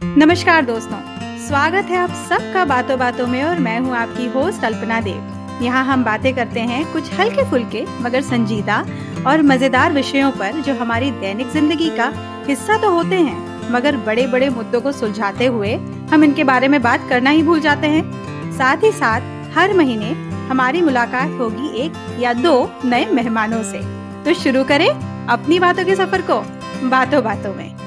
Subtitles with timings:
[0.00, 0.98] नमस्कार दोस्तों,
[1.38, 5.84] स्वागत है आप सबका बातों बातों में और मैं हूँ आपकी होस्ट अल्पना देव। यहाँ
[5.84, 8.78] हम बातें करते हैं कुछ हल्के फुल्के, मगर संजीदा
[9.26, 12.06] और मज़ेदार विषयों पर जो हमारी दैनिक ज़िंदगी का
[12.46, 15.74] हिस्सा तो होते हैं, मगर बड़े बड़े मुद्दों को सुलझाते हुए
[16.12, 19.20] हम इनके बारे में बात करना ही भूल जाते हैं। साथ ही साथ,
[19.54, 20.10] हर महीने
[20.48, 23.82] हमारी मुलाकात होगी एक या दो नए मेहमानों से।
[24.24, 26.40] तो शुरू करें अपनी बातों के सफ़र को
[26.88, 27.79] बातों बातों में।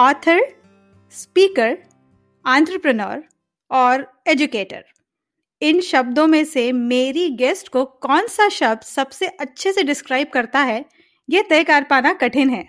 [0.00, 0.40] ऑथर
[1.10, 1.78] स्पीकर
[2.46, 3.22] एंटरप्रेन्योर
[3.70, 4.84] और एजुकेटर
[5.62, 10.60] इन शब्दों में से मेरी गेस्ट को कौन सा शब्द सबसे अच्छे से डिस्क्राइब करता
[10.60, 10.84] है
[11.28, 12.68] यह तय कर पाना कठिन है।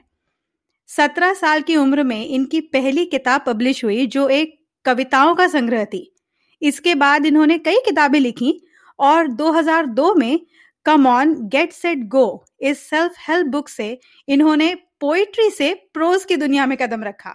[0.88, 5.86] सत्रह साल की उम्र में इनकी पहली किताब पब्लिश हुई, जो एक कविताओं का संग्रह
[5.86, 6.16] थी।
[6.62, 8.68] इसके बाद इन्होंने कई किताबें लिखी
[9.00, 10.40] और 2002 में
[10.86, 16.36] come on get set go इस सेल्फ हेल्प बुक से इन्होंने पोइट्री से प्रोज की
[16.38, 17.34] दुनिया में कदम रखा।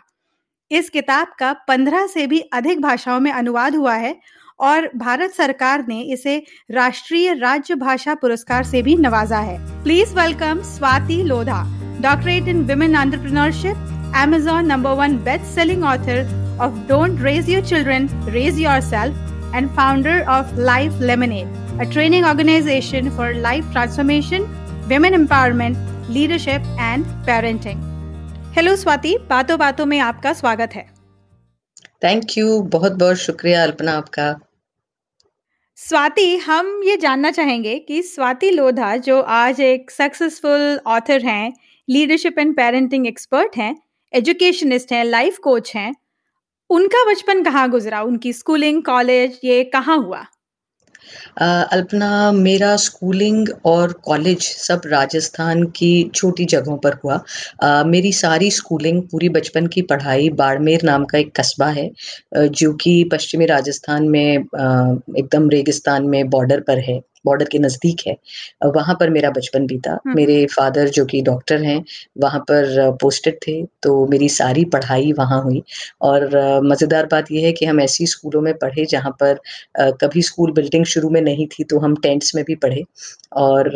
[0.70, 4.14] इस किताब का पंद्रह से भी अधिक भाषाओं में अनुवाद हुआ है
[4.60, 6.36] और भारत सरकार ने इसे
[6.70, 11.62] राष्ट्रीय राज्य भाषा पुरस्कार से भी नवाजा है। Please welcome Swati Lodha
[12.02, 18.08] doctorate in women entrepreneurship Amazon number one best selling author of don't raise your children
[18.28, 24.48] raise your self and founder of Life Lemonade a training organisation for life transformation
[24.90, 27.78] women empowerment, leadership and parenting.
[28.56, 30.84] Hello Swati बातों बातों में आपका स्वागत है
[32.02, 34.34] thank you बहुत बहुत शुक्रिया अल्पना आपका
[35.78, 41.52] स्वाति हम ये जानना चाहेंगे कि स्वाति लोधा जो आज एक सक्सेसफुल ऑथर हैं
[41.88, 43.74] लीडरशिप एंड पेरेंटिंग एक्सपर्ट हैं
[44.12, 45.94] एजुकेशनिस्ट हैं लाइफ कोच हैं
[46.70, 50.24] उनका बचपन कहाँ गुजरा उनकी स्कूलिंग कॉलेज ये कहाँ हुआ
[51.38, 57.20] अल्पना, मेरा स्कूलिंग और कॉलेज सब राजस्थान की छोटी जगहों पर हुआ।
[57.86, 61.90] मेरी सारी स्कूलिंग पूरी बचपन की पढ़ाई बाड़मेर नाम का एक कस्बा है
[62.36, 68.16] जो कि पश्चिमी राजस्थान में एकदम रेगिस्तान में बॉर्डर पर है। बॉर्डर के नज़दीक है।
[68.66, 71.82] वहाँ पर मेरा बचपन बीता। मेरे फादर जो कि डॉक्टर हैं
[72.18, 75.62] वहाँ पर पोस्टेड थे तो मेरी सारी पढ़ाई वहाँ हुई।
[76.02, 76.28] और
[76.64, 79.38] मज़ेदार बात यह है कि हम ऐसी स्कूलों में पढ़े जहाँ पर
[80.02, 82.82] कभी स्कूल बिल्डिंग शुरू में नहीं थी तो हम टेंट्स में भी पढ़े।
[83.34, 83.70] और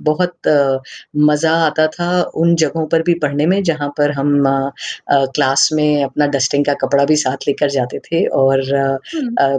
[0.00, 0.48] बहुत
[1.18, 4.42] मज़ा आता था उन जगहों पर भी पढ़ने में जहाँ पर हम
[5.10, 8.62] क्लास में अपना डस्टिंग का कपड़ा भी साथ लेकर जाते थे। और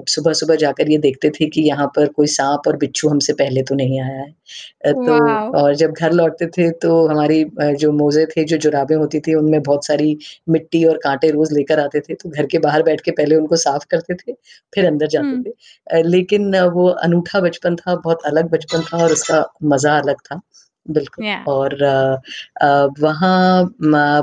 [0.09, 3.63] सुबह सुबह जाकर ये देखते थे कि यहाँ पर कोई सांप और बिच्छू हमसे पहले
[3.63, 5.17] तो नहीं आया है। तो
[5.55, 7.43] और जब घर लौटते थे तो हमारी
[7.75, 10.17] जो मोजे थे जो जुराबें होती थी उनमें बहुत सारी
[10.49, 13.55] मिट्टी और कांटे रोज लेकर आते थे तो घर के बाहर बैठ के पहले उनको
[13.57, 14.33] साफ़ करते थे
[14.73, 19.43] फिर अंदर जाते थे। लेकिन वो अनूठा बचपन था बहुत अलग बचपन था और उसका
[19.65, 20.39] मज़ा अलग था।
[20.85, 21.47] बिल्कुल। Yeah.
[21.47, 21.75] और
[22.99, 23.65] वहाँ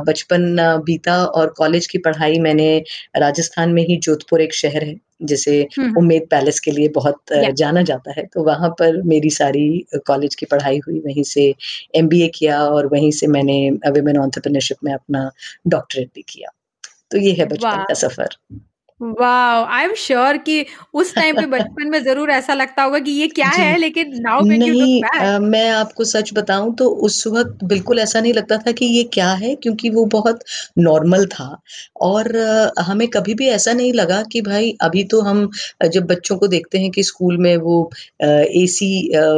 [0.06, 2.78] बचपन बीता और कॉलेज की पढ़ाई मैंने
[3.16, 7.54] राजस्थान में ही जोधपुर एक शहर है जिसे हम्म उम्मेद पैलेस के लिए बहुत Yeah.
[7.54, 9.66] जाना जाता है। तो वहाँ पर मेरी सारी
[10.06, 11.52] कॉलेज की पढ़ाई हुई वहीं से
[11.97, 13.58] एमबीए किया और वहीं से मैंने
[13.91, 15.30] विमेन एंटरप्रेन्योरशिप में अपना
[15.66, 16.50] डॉक्टरेट भी किया।
[17.10, 18.36] तो ये है बचपन का सफ़र।
[19.00, 19.64] वाओ!
[19.66, 20.64] आई एम श्योर कि
[20.94, 24.20] उस टाइम पे बचपन में ज़रूर ऐसा लगता होगा कि ये क्या जी। है, लेकिन
[24.22, 28.20] नाउ व्हेन यू लुक नहीं बैक मैं आपको सच बताऊँ तो उस वक़्त बिल्कुल ऐसा
[28.20, 30.41] नहीं लगता था कि ये क्या है क्योंकि वो बहुत
[30.78, 31.47] नॉर्मल था
[32.03, 35.44] और अ, हमें कभी भी ऐसा नहीं लगा कि भाई अभी तो हम
[35.82, 37.78] अ, जब बच्चों को देखते हैं कि स्कूल में वो
[38.22, 38.91] एसी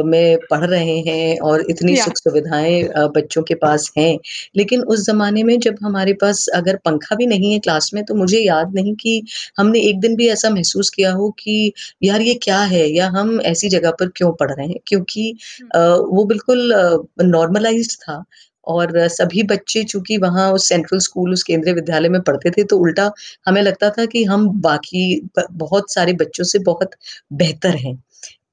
[0.05, 4.17] में पढ़ रहे हैं और इतनी या सुख सुविधाएँ अ, बच्चों के पास हैं।
[4.55, 8.15] लेकिन उस ज़माने में जब हमारे पास अगर पंखा भी नहीं है क्लास में तो
[8.15, 9.21] मुझे याद नहीं कि
[9.57, 11.71] हमने एक दिन भी ऐसा महसूस किया हो कि
[12.03, 12.87] यार ये क्या है?
[12.89, 14.77] या हम ऐसी जगह पर क्यों पढ़ रहे हैं?
[14.87, 15.31] क्योंकि
[15.75, 18.23] अ, वो बिल्कुल नॉर्मलाइज नॉर्मलाइज़्ड था
[18.67, 22.77] और सभी बच्चे चूँकि वहाँ उस सेंट्रल स्कूल, उस केंद्रीय विद्यालय में पढ़ते थे तो
[22.79, 23.11] उल्टा
[23.47, 25.03] हमें लगता था कि हम बाकी
[25.39, 26.91] ब बहुत सारे बच्चों से बहुत
[27.35, 27.95] बेहतर हैं।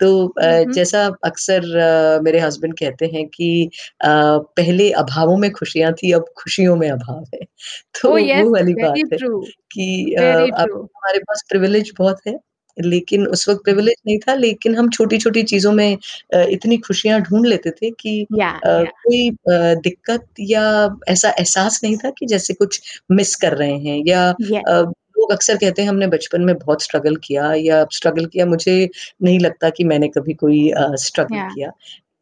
[0.00, 3.70] तो हुँ, हुँ। जैसा अक्सर मेरे हस्बैंड कहते हैं कि
[4.04, 7.40] पहले अभावों में खुशियाँ थी, अब खुशियों में अभाव है।
[8.02, 9.40] तो ओह वो वाली वेरी बात है ट्रू,
[9.72, 9.86] कि
[10.20, 12.38] वेरी अब ट्रू। हमारे पास प्रिविलेज बहुत है,
[12.76, 15.96] लेकिन उस वक़्त प्रिविलेज नहीं था लेकिन हम छोटी-छोटी चीज़ों में
[16.34, 20.64] अ, इतनी खुशियाँ ढूंढ लेते थे कि या अ, या कोई अ, दिक्कत या
[21.08, 22.80] ऐसा एहसास नहीं था कि जैसे कुछ
[23.12, 27.16] मिस कर रहे हैं या येस। लोग अक्सर कहते हैं हमने बचपन में बहुत स्ट्रगल
[27.24, 28.88] किया या स्ट्रगल किया, मुझे
[29.22, 30.70] नहीं लगता कि मैंने कभी कोई
[31.00, 31.70] स्ट्रगल या किया।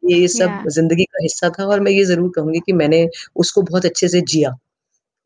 [0.03, 3.07] ये सब या ज़िंदगी का हिस्सा था और मैं ये ज़रूर कहूँगी कि मैंने
[3.37, 4.55] उसको बहुत अच्छे से जिया।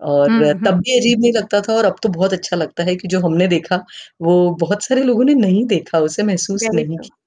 [0.02, 2.96] और हुँ, तब भी अजीब नहीं लगता था और अब तो बहुत अच्छा लगता है
[2.98, 3.84] कि जो हमने देखा,
[4.22, 7.18] वो बहुत सारे लोगों ने नहीं देखा, उसे महसूस वेरी नहीं। किया।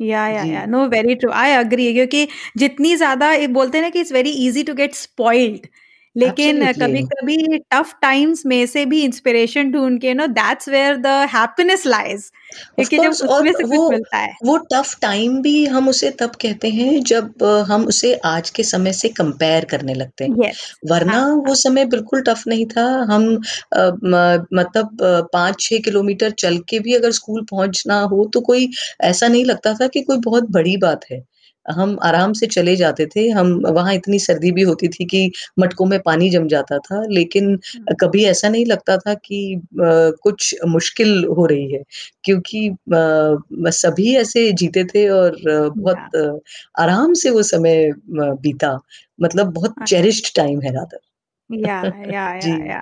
[0.00, 2.26] Yeah yeah yeah no very true I agree क्योंकि
[2.58, 5.66] जितनी ज़्यादा बोलते हैं ना कि it's very easy to get spoiled
[6.18, 11.86] लेकिन कभी-कभी टफ टाइम्स में से भी इंस्पिरेशन ढूँढ के no that's where the happiness
[11.86, 12.30] lies
[12.76, 16.68] क्योंकि जब उसमें से वो मिलता है। वो टफ टाइम भी हम उसे तब कहते
[16.70, 20.60] हैं जब हम उसे आज के समय से कंपेयर करने लगते हैं। यस
[20.90, 23.24] वरना हाँ, वो हाँ। समय बिल्कुल टफ नहीं था। हम
[23.74, 28.70] म मतलब अ, 5-6 किलोमीटर चल के भी अगर स्कूल पहुँचना हो तो कोई
[29.02, 31.20] ऐसा नहीं लगता था कि कोई बहुत बड़ी बात है।
[31.70, 35.86] हम आराम से चले जाते थे। हम वहाँ इतनी सर्दी भी होती थी कि मटकों
[35.86, 39.60] में पानी जम जाता था, लेकिन हुँ, कभी ऐसा नहीं लगता था कि अ,
[40.22, 41.82] कुछ मुश्किल हो रही है।
[42.24, 46.16] क्योंकि अ, सभी ऐसे जीते थे और या बहुत
[46.78, 48.78] आराम से वो समय म बीता।
[49.18, 50.98] मतलब बहुत अ, चेरिश्ड टाइम है रादर।
[51.50, 52.80] या या या जी। या।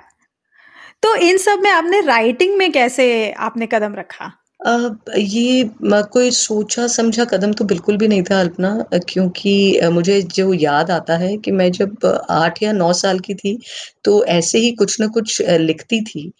[1.03, 3.07] तो इन सब में आपने राइटिंग में कैसे
[3.41, 4.31] आपने कदम रखा?
[4.59, 5.69] ये
[6.11, 8.69] कोई सोचा-समझा कदम तो बिल्कुल भी नहीं था अल्पना
[9.09, 13.57] क्योंकि मुझे जो याद आता है कि मैं जब 8 या 9 साल की थी,
[14.05, 16.31] तो ऐसे ही कुछ न कुछ लिखती थी।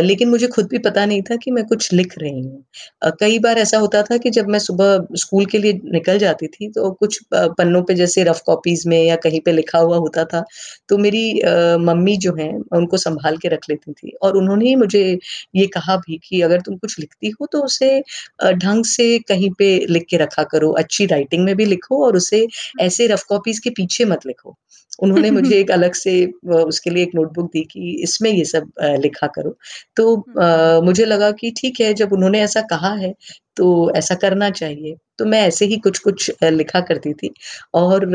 [0.00, 2.64] लेकिन मुझे खुद भी पता नहीं था कि मैं कुछ लिख रही हूँ।
[3.20, 6.68] कई बार ऐसा होता था कि जब मैं सुबह स्कूल के लिए निकल जाती थी,
[6.70, 10.44] तो कुछ पन्नों पे जैसे रफ कॉपीज़ में या कहीं पे लिखा हुआ होता था,
[10.88, 11.24] तो मेरी
[11.84, 15.02] मम्मी जो हैं, उनको सँभाल के रख लेती थी और उन्होंने ही मुझे
[15.56, 18.02] ये कहा भी कि अगर तुम कुछ लिखती हो तो उसे
[18.44, 22.46] ढंग से कहीं पे लिख के रखा करो, अच्छी राइटिंग में भी लिखो और उसे
[22.80, 24.56] ऐसे रफ कॉपीज़ के पीछे मत लिखो।
[24.98, 26.14] उन्होंने मुझे एक अलग से
[26.46, 28.70] उसके लिए एक नोटबुक दी कि इसमें ये सब
[29.02, 29.56] लिखा करो।
[29.96, 33.14] तो अ, मुझे लगा कि ठीक है जब उन्होंने ऐसा कहा है,
[33.56, 37.30] तो ऐसा करना चाहिए। तो मैं ऐसे ही कुछ-कुछ लिखा करती थी
[37.74, 38.06] और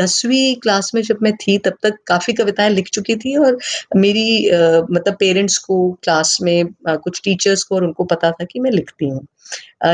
[0.00, 3.58] दसवीं क्लास में जब मैं थी तब तक काफ़ी कविताएँ लिख चुकी थी और
[3.96, 4.50] मेरी
[4.92, 9.08] मतलब पेरेंट्स को, क्लास में कुछ टीचर्स को और उनको पता था कि मैं लिखती
[9.08, 9.26] हूँ।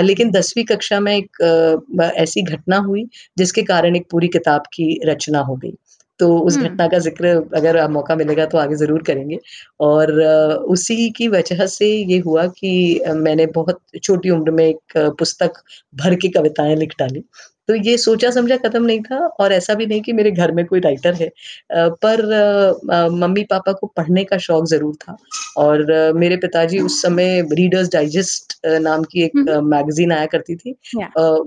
[0.02, 3.06] लेकिन 10वीं कक्षा में एक ऐसी घटना हुई
[3.38, 5.74] जिसके कारण एक पूरी किताब की रचना हो गई।
[6.20, 9.38] तो उस घटना का ज़िक्र अगर मौका मिलेगा तो आगे ज़रूर करेंगे
[9.80, 10.12] और
[10.70, 15.62] उसी की वजह से ये हुआ कि मैंने बहुत छोटी उम्र में एक पुस्तक
[15.94, 17.24] भर के कविताएँ लिख डाली।
[17.72, 20.80] तो ये सोचा-समझा कदम नहीं था और ऐसा भी नहीं कि मेरे घर में कोई
[20.80, 21.28] राइटर है।
[21.72, 22.20] पर
[22.92, 25.16] अ, मम्मी-पापा को पढ़ने का शौक ज़रूर था
[25.56, 30.74] और मेरे पिताजी उस समय रीडर्स डाइजेस्ट नाम की एक मैगज़ीन आया करती थी।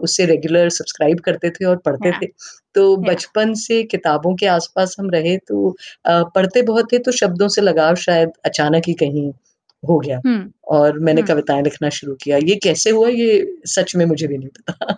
[0.04, 2.32] उससे रेगुलर सब्सक्राइब करते थे और पढ़ते थे।
[2.76, 5.76] तो बचपन से किताबों के आस-पास हम रहे तो
[6.08, 9.32] पढ़ते बहुत थे तो शब्दों से लगाव शायद अचानक ही कहीं
[9.84, 10.20] हो गया
[10.68, 14.50] और मैंने कविताएँ लिखना शुरू किया। ये कैसे हुआ ये सच में मुझे भी नहीं
[14.50, 14.98] पता।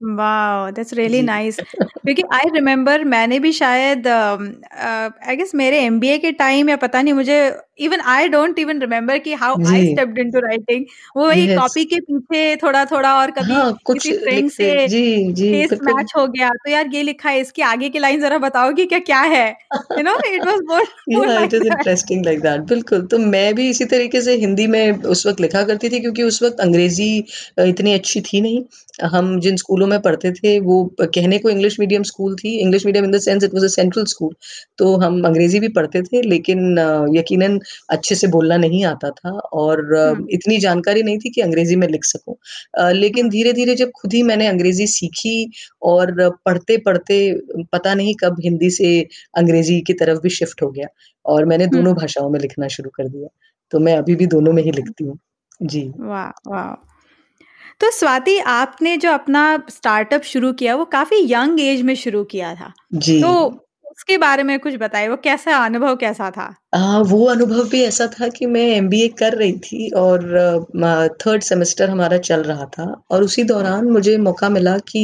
[0.00, 0.70] वाओ!
[0.70, 1.60] दैट्स रियली जी। नाइस
[2.04, 7.14] क्योंकि आई रिमेम्बर मैंने भी शायद आई गेस मेरे एमबीए के टाइम या पता नहीं
[7.14, 7.38] मुझे
[7.78, 10.84] even I don't even remember कि how I stepped into writing
[11.16, 15.32] वो वही यस। कॉपी के पीछे थोड़ा-थोड़ा और कभी हाँ, कुछ किसी फ्रेंड से जी,
[15.32, 15.50] जी,
[15.82, 18.98] मैच हो गया, तो यार ये लिखा है इसकी आगे की लाइन ज़रा बताओगी क्या,
[19.00, 19.48] क्या है?
[19.92, 20.82] You know it was more
[21.44, 21.66] it is.
[21.66, 25.62] Interesting like that बिल्कुल, तो मैं भी इसी तरीके से हिंदी में उस वक़्त लिखा
[25.64, 27.08] करती थी क्योंकि उस वक़्त अंग्रेज़ी
[27.68, 28.62] इतनी अच्छी थी नहीं।
[29.10, 33.04] हम जिन स्कूलों में पढ़ते थे वो कहने को इंग्लिश मीडियम स्कूल थी, English medium
[33.04, 34.34] in the sense it was a central school
[34.78, 36.78] तो हम अंग्रेज़ी भी पढ़ते थे लेकिन
[37.16, 37.58] यकीनन
[37.90, 39.80] अच्छे से बोलना नहीं आता था और
[40.30, 42.34] इतनी जानकारी नहीं थी कि अंग्रेज़ी में लिख सकूँ।
[42.92, 45.50] लेकिन धीरे-धीरे जब खुद ही मैंने अंग्रेज़ी सीखी
[45.82, 49.06] और पढ़ते-पढ़ते पता नहीं कब हिंदी से
[49.36, 50.86] अंग्रेज़ी की तरफ़ भी शिफ्ट हो गया
[51.26, 53.28] और मैंने दोनों भाषाओं में लिखना शुरू कर दिया।
[53.70, 55.18] तो मैं अभी भी दोनों में ही लिखती हूँ।
[55.62, 56.28] जी। वाह!
[56.28, 56.84] वाह!
[57.80, 62.54] तो स्वाति आपने जो अपना स्टार्टअप शुरू किया वो काफ़ी यंग एज में शुरू किया
[62.54, 63.48] था। जी। तो
[63.98, 66.54] उसके बारे में कुछ बताइए वो कैसा अनुभव कैसा था?
[66.72, 70.22] अ, वो अनुभव भी ऐसा था कि मैं एमबीए कर रही थी और
[71.20, 75.02] थर्ड सेमेस्टर हमारा चल रहा था और उसी दौरान मुझे मौका मिला कि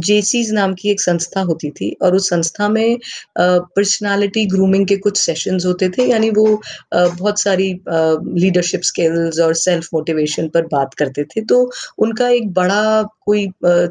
[0.00, 2.96] जेसीज़ नाम की एक संस्था होती थी और उस संस्था में
[3.38, 6.46] पर्सनैलिटी ग्रूमिंग के कुछ सेशंस होते थे यानी वो
[6.92, 11.60] अ, बहुत सारी लीडरशिप स्किल्स और सेल्फ मोटिवेशन पर बात करते थे। तो
[11.98, 13.46] उनका एक बड़ा कोई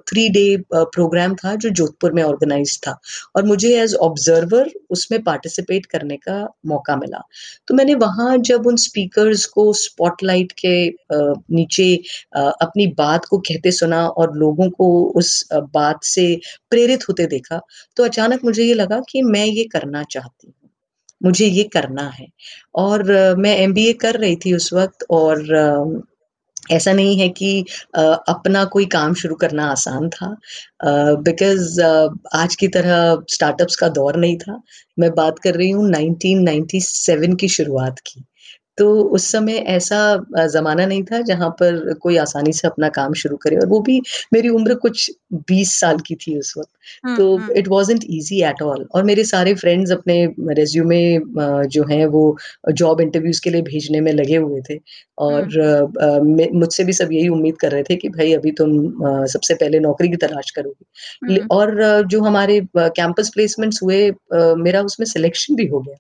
[0.07, 2.97] थ्री डे प्रोग्राम था जो जोधपुर में ऑर्गेनाइज था
[3.35, 3.95] और मुझे एज़
[4.31, 6.35] ऑब्ज़र्वर उसमें पार्टिसिपेट करने का
[6.65, 7.21] मौका मिला।
[7.67, 10.75] तो मैंने वहाँ जब उन स्पीकर्स को स्पॉटलाइट के
[11.55, 11.95] नीचे
[12.35, 17.61] अपनी बात को कहते सुना और लोगों को उस बात से प्रेरित होते देखा,
[17.97, 20.53] तो अचानक मुझे ये लगा कि मैं ये करना चाहती हूँ।
[21.21, 22.27] मुझे ये करना है
[22.75, 23.03] और
[23.37, 25.43] मैं एमबीए कर रही थी उस वक़्त और
[26.71, 27.51] ऐसा नहीं है कि
[27.95, 30.35] अपना कोई काम शुरू करना आसान था
[31.23, 31.81] बिकॉज़
[32.35, 34.61] आज की तरह स्टार्टअप्स का दौर नहीं था।
[34.97, 38.23] मैं बात कर रही हूँ 1997 की शुरुआत की।
[38.77, 39.97] तो उस समय ऐसा
[40.49, 43.99] ज़माना नहीं था जहाँ पर कोई आसानी से अपना काम शुरू करे और वो भी
[44.33, 45.11] मेरी उम्र कुछ
[45.49, 46.69] 20 साल की थी उस वक़्त।
[47.05, 51.01] हुँ, तो। It wasn't easy at all और मेरे सारे फ्रेंड्स अपने रिज़्यूमे
[51.69, 52.23] जो हैं वो
[52.73, 54.79] जॉब इंटरव्यूज़ के लिए भेजने में लगे हुए थे
[55.19, 55.47] और
[56.53, 58.71] मुझसे भी सब यही उम्मीद कर रहे थे कि भई अभी तुम
[59.27, 60.85] सबसे पहले नौकरी की तलाश करोगी।
[61.51, 63.99] और जो हमारे कैंपस प्लेसमेंट्स हुए
[64.59, 65.95] मेरा उसमें सिलेक्शन भी हो गया।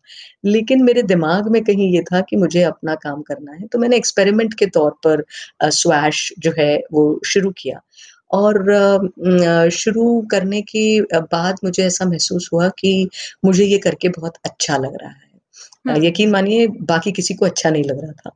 [0.45, 3.97] लेकिन मेरे दिमाग में कहीं ये था कि मुझे अपना काम करना है, तो मैंने
[3.97, 5.23] एक्सपेरिमेंट के तौर पर
[5.71, 7.81] स्वैश जो है वो शुरू किया
[8.33, 13.09] और शुरू करने के बाद मुझे ऐसा महसूस हुआ कि
[13.45, 15.30] मुझे ये करके बहुत अच्छा लग रहा है।
[15.85, 18.29] अ, हुँ, यकीन मानिए बाकी किसी को अच्छा नहीं लग रहा था।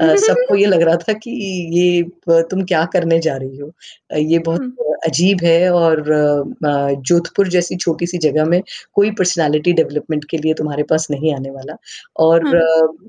[0.00, 0.14] अ,
[0.46, 1.30] सबको ये लग रहा था कि
[1.74, 2.02] ये
[2.44, 3.68] तुम क्या करने जा रही हो?
[4.10, 8.60] अ, ये बहुत हुँ। अजीब है और अ, जोधपुर जैसी छोटी-सी जगह में
[8.94, 11.76] कोई पर्सनैलिटी डेवलपमेंट के लिए तुम्हारे पास नहीं आने वाला
[12.18, 12.60] और हुँ।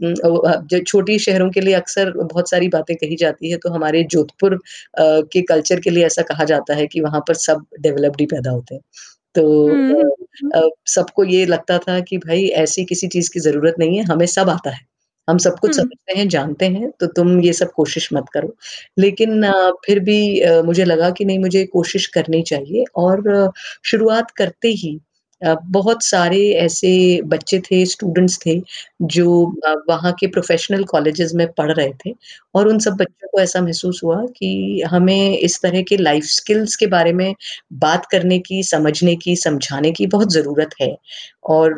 [0.03, 3.69] उम, अ, जो छोटी शहरों के लिए अक्सर बहुत सारी बातें कही जाती है, तो
[3.69, 4.59] हमारे जोधपुर अ,
[5.33, 8.51] के कल्चर के लिए ऐसा कहा जाता है कि वहाँ पर सब डेवलप्ड ही पैदा
[8.51, 8.81] होते हैं।
[9.35, 10.20] तो हुँ, हुँ, अ हुँ। अ,
[10.87, 14.49] सबको ये लगता था कि भाई ऐसी किसी चीज़ की ज़रूरत नहीं है, हमें सब
[14.49, 14.79] आता है।
[15.27, 18.55] हम सब कुछ समझते हैं, जानते हैं, तो तुम ये सब कोशिश मत करो।
[18.99, 19.43] लेकिन
[19.85, 20.17] फिर भी
[20.65, 23.51] मुझे लगा कि नहीं मुझे कोशिश करनी चाहिए और
[23.85, 24.99] शुरुआत करते ही
[25.43, 28.61] बहुत सारे ऐसे बच्चे थे, स्टूडेंट्स थे,
[29.03, 32.13] जो अ, वहाँ के प्रोफ़ेशनल कॉलेजेस में पढ़ रहे थे
[32.55, 36.75] और उन सब बच्चों को ऐसा महसूस हुआ कि हमें इस तरह के लाइफ़ स्किल्स
[36.75, 37.33] के बारे में
[37.75, 40.95] बात करने की, समझने की, समझाने की बहुत ज़रूरत है।
[41.47, 41.73] और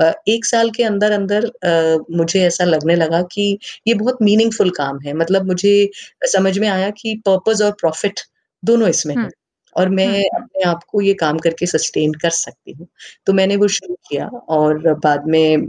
[0.00, 4.98] अ, 1 साल के अंदर-अंदर अ, मुझे ऐसा लगने लगा कि ये बहुत मीनिंगफुल काम
[5.06, 5.90] है। मतलब मुझे
[6.26, 8.20] समझ में आया कि पर्पज़ और प्रॉफ़िट
[8.62, 9.30] दोनों इसमें हुँ। है
[9.76, 12.86] और मैं हुँ। अपने आप को ये काम करके सस्टेन कर सकती हूँ।
[13.26, 15.66] तो मैंने वो शुरू किया और बाद में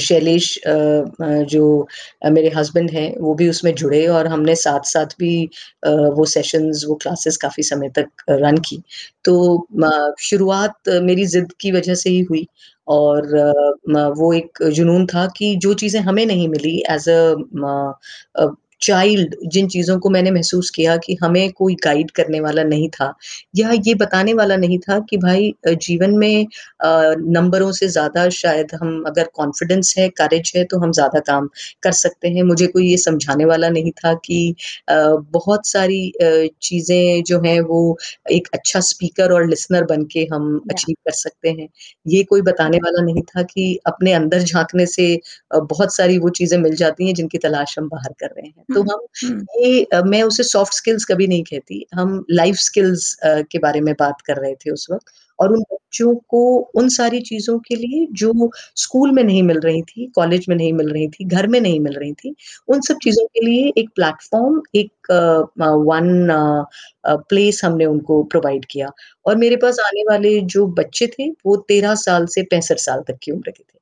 [0.00, 0.58] शैलेश
[1.46, 1.88] जो
[2.28, 5.30] मेरे हस्बैंड हैं, वो भी उसमें जुड़े और हमने साथ-साथ भी
[5.86, 8.82] वो सेशंस, वो क्लासेस काफ़ी समय तक रन की।
[9.24, 9.66] तो
[10.20, 12.46] शुरुआत मेरी ज़िद की वजह से ही हुई
[12.88, 13.28] और
[14.18, 18.46] वो एक जुनून था कि जो चीज़ें हमें नहीं मिली एज़ अ,
[18.80, 23.12] चाइल्ड जिन चीज़ों को मैंने महसूस किया कि हमें कोई गाइड करने वाला नहीं था
[23.56, 26.46] या ये बताने वाला नहीं था कि भाई जीवन में
[26.84, 31.48] नंबरों से ज़्यादा शायद हम अगर कॉन्फिडेंस है, करेज है, तो हम ज़्यादा काम
[31.82, 34.54] कर सकते हैं। मुझे कोई ये समझाने वाला नहीं था कि
[34.90, 36.00] बहुत सारी
[36.62, 37.80] चीज़ें जो हैं वो
[38.32, 41.68] एक अच्छा स्पीकर और लिसनर बन के हम अचीव कर सकते हैं।
[42.06, 45.08] ये कोई बताने वाला नहीं था कि अपने अंदर झांकने से
[45.54, 48.82] बहुत सारी वो चीज़ें मिल जाती हैं जिनकी तलाश हम बाहर कर रहे हैं। तो
[48.84, 49.00] हम
[49.58, 54.20] ये मैं उसे सॉफ्ट स्किल्स कभी नहीं कहती, हम लाइफ स्किल्स के बारे में बात
[54.26, 56.40] कर रहे थे उस वक़्त और उन बच्चों को
[56.76, 60.72] उन सारी चीज़ों के लिए जो स्कूल में नहीं मिल रही थी, कॉलेज में नहीं
[60.72, 62.34] मिल रही थी, घर में नहीं मिल रही थी,
[62.68, 65.10] उन सब चीज़ों के लिए एक प्लेटफ़ॉर्म, एक
[65.88, 66.28] वन
[67.28, 68.90] प्लेस हमने उनको प्रोवाइड किया।
[69.26, 73.18] और मेरे पास आने वाले जो बच्चे थे, वो 13 साल से 65 साल तक
[73.22, 73.78] की उम्र के थे।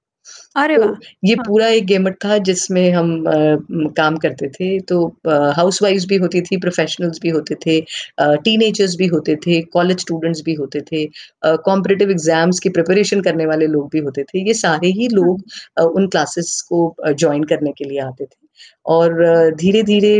[0.56, 0.88] अरे वाह!
[0.88, 3.34] तो ये हाँ। पूरा एक गेमट था जिसमें हम अ,
[3.70, 7.78] उम, काम करते थे तो अ, हाउसवाइफ्स भी होती थी, प्रोफ़ेशनल्स भी होते थे,
[8.18, 11.04] अ, टीनेजर्स भी होते थे, कॉलेज स्टूडेंट्स भी होते थे,
[11.42, 15.26] अ, कॉम्पिटिटिव एग्ज़ाम्स की प्रिपरेशन करने वाले लोग भी होते थे। ये सारे ही लोग
[15.30, 15.40] हुँ।
[15.78, 18.42] अ, उन क्लासेस को अ, जॉइन करने के लिए आते थे
[18.86, 19.12] और
[19.56, 20.14] धीरे-धीरे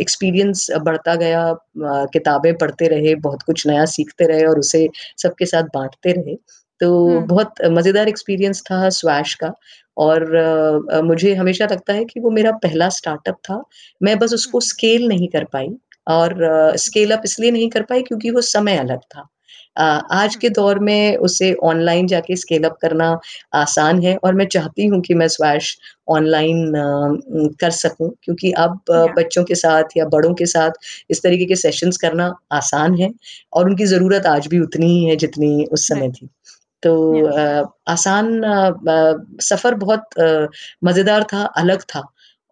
[0.00, 1.56] एक्सपीरियंस बढ़ता गया अ,
[2.12, 6.36] किताबें पढ़ते रहे, बहुत कुछ नया सीखते रहे और उसे सबके साथ बाँटते रहे।
[6.80, 9.52] तो बहुत मज़ेदार एक्सपीरियंस था स्वैश का
[9.96, 13.62] और अ, मुझे हमेशा लगता है कि वो मेरा पहला स्टार्टअप था।
[14.00, 15.68] मैं बस हुँ। उसको स्केल नहीं कर पाई
[16.08, 16.36] और
[16.78, 19.26] स्केल अप इसलिए नहीं कर पाई क्योंकि वो समय अलग था।
[19.76, 23.08] अ, आज हुँ। के दौर में उसे ऑनलाइन जाके स्केल अप करना
[23.56, 25.76] आसान है और मैं चाहती हूँ कि मैं स्वैश
[26.10, 30.70] ऑनलाइन अ, कर सकूँ क्योंकि अब अ, या बच्चों के साथ या बड़ों के साथ
[31.10, 33.10] इस तरीके के सेशंस करना आसान है
[33.52, 36.28] और उनकी ज़रूरत आज भी उतनी ही है जितनी उस राइट। समय थी।
[36.86, 36.92] तो
[37.28, 38.40] अ, आसान
[39.42, 40.20] सफ़र बहुत
[40.84, 42.02] मज़ेदार था, अलग था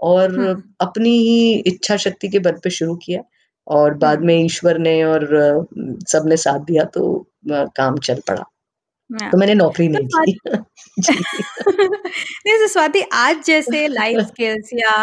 [0.00, 3.22] और हुँ। अपनी ही इच्छा शक्ति के बल पे शुरू किया
[3.66, 7.04] और बाद में ईश्वर ने और उम, सबने साथ दिया तो
[7.50, 8.44] काम चल पड़ा।
[9.10, 10.38] या तो मैंने नौकरी तो नहीं की।
[12.46, 14.94] नहीं तो स्वाति आज जैसे लाइफ स्किल्स या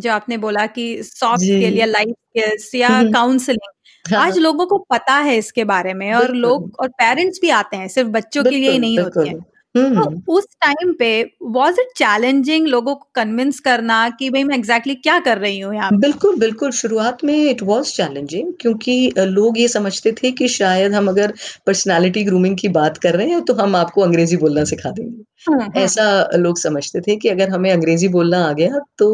[0.00, 3.72] जो आपने बोला कि सॉफ्ट स्किल या लाइफ स्किल्स या। काउंसलिंग हाँ।
[4.14, 7.88] आज लोगों को पता है इसके बारे में और लोग और पेरेंट्स भी आते हैं,
[7.88, 9.38] सिर्फ़ बच्चों के लिए ही नहीं होते हैं।
[9.74, 11.08] तो उस टाइम पे
[11.42, 15.58] वॉज़ इट चैलेंजिंग लोगों को कन्विंस करना कि भाई मैं एग्ज़ैक्टली exactly क्या कर रही
[15.60, 20.48] हूँ यहाँ बिल्कुल, बिल्कुल, शुरुआत में इट वॉज़ चैलेंजिंग क्योंकि लोग ये समझते थे कि
[20.48, 21.34] शायद हम अगर
[21.66, 25.62] पर्सनैलिटी ग्रूमिंग की बात कर रहे हैं, तो हम आपको अंग्रेज़ी बोलना सिखा देंगे। हुँ,
[25.70, 26.04] हुँ, ऐसा
[26.36, 29.08] लोग समझते थे कि अगर हमें अंग्रेज़ी बोलना आ गया तो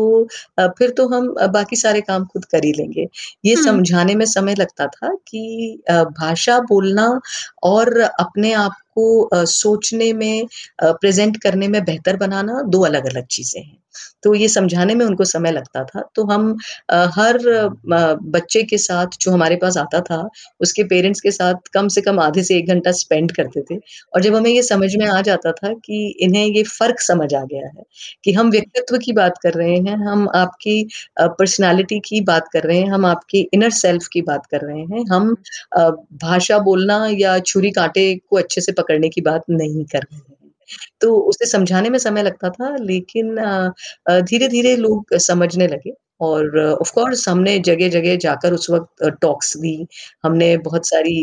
[0.58, 3.06] अ, फिर तो हम अ, बाकी सारे काम खुद कर ही लेंगे।
[3.44, 5.44] ये हुँ, समझाने में समय लगता था कि
[5.90, 7.08] अ, भाषा बोलना
[7.64, 10.42] और अपने आप को अ, सोचने में
[10.80, 13.81] अ, प्रेज़ेंट करने में बेहतर बनाना दो अलग-अलग चीज़ें हैं।
[14.22, 16.56] तो ये समझाने में उनको समय लगता था, तो हम
[17.12, 17.38] हर
[18.26, 20.28] बच्चे के साथ जो हमारे पास आता था,
[20.60, 23.78] उसके पेरेंट्स के साथ कम से कम आधे से एक घंटा स्पेंड करते थे
[24.14, 27.42] और जब हमें ये समझ में आ जाता था कि इन्हें ये फ़र्क समझ आ
[27.42, 27.82] गया है,
[28.24, 30.82] कि हम व्यक्तित्व की बात कर रहे हैं, हम आपकी
[31.20, 35.04] पर्सनैलिटी की बात कर रहे हैं, हम आपके इनर सेल्फ की बात कर रहे हैं,
[35.12, 35.34] हम
[36.22, 40.41] भाषा बोलना या छुरी कांटे को अच्छे से पकड़ने की बात नहीं कर रहे हैं।
[41.00, 43.34] तो उसे समझाने में समय लगता था, लेकिन
[44.22, 49.74] धीरे-धीरे लोग समझने लगे और ऑफ़ कोर्स हमने जगह-जगह जाकर उस वक़्त टॉक्स दी।
[50.24, 51.14] हमने बहुत सारी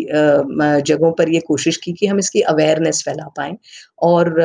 [0.84, 3.56] जगहों पर ये कोशिश की कि हम इसकी अवेयरनेस फैला पाएँ
[4.02, 4.36] और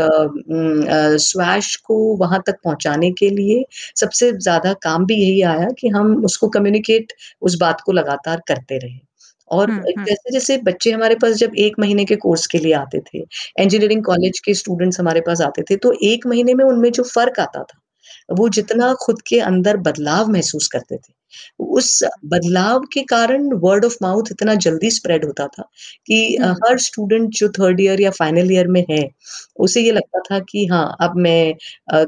[1.20, 3.64] स्वेश को वहाँ तक पहुँचाने के लिए
[3.96, 8.78] सबसे ज़्यादा काम भी यही आया कि हम उसको कम्युनिकेट उस बात को लगातार करते
[8.78, 8.99] रहे।
[9.50, 13.00] और हुँ, हुँ, जैसे-जैसे बच्चे हमारे पास जब 1 महीने के कोर्स के लिए आते
[13.06, 13.18] थे,
[13.60, 17.40] इंजीनियरिंग कॉलेज के स्टूडेंट्स हमारे पास आते थे, तो 1 महीने में उनमें जो फ़र्क
[17.40, 17.80] आता था,
[18.30, 21.12] वो जितना खुद के अंदर बदलाव महसूस करते थे,
[21.60, 25.62] उस बदलाव के कारण वर्ड ऑफ़ माउथ इतना जल्दी स्प्रेड होता था
[26.06, 29.08] कि अ, हुँ, हर स्टूडेंट जो 3rd ईयर या फाइनल ईयर में है,
[29.58, 31.54] उसे ये लगता था कि हाँ, अब मैं
[31.92, 32.04] अ,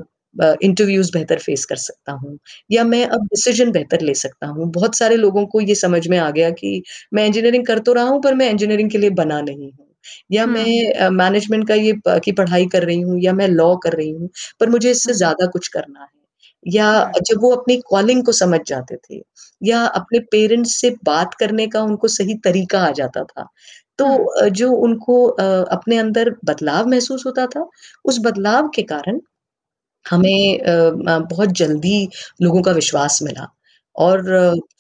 [0.63, 2.39] इंटरव्यूज़ बेहतर फ़ेस कर सकता हूँ
[2.71, 6.19] या मैं अब डिसीज़न बेहतर ले सकता हूँ। बहुत सारे लोगों को ये समझ में
[6.19, 6.83] आ गया कि
[7.15, 9.87] मैं इंजीनियरिंग कर तो रहा हूँ, पर मैं इंजीनियरिंग के लिए बना नहीं हूँ।
[10.33, 14.11] या मैं मैनेजमेंट का ये की पढ़ाई कर रही हूँ या मैं लॉ कर रही
[14.11, 14.29] हूँ,
[14.61, 16.09] पर मुझे इससे ज़्यादा कुछ करना है।
[16.67, 19.21] या जब वो अपनी कॉलिंग को समझ जाते थे
[19.63, 23.47] या अपने पेरेंट्स से बात करने का उनको सही तरीका आ जाता था,
[23.99, 25.25] तो जो उनको
[25.71, 27.69] अपने अंदर बदलाव महसूस होता था,
[28.05, 29.21] उस बदलाव के कारण
[30.07, 32.09] हमें अ, बहुत जल्दी
[32.43, 33.47] लोगों का विश्वास मिला
[33.97, 34.23] और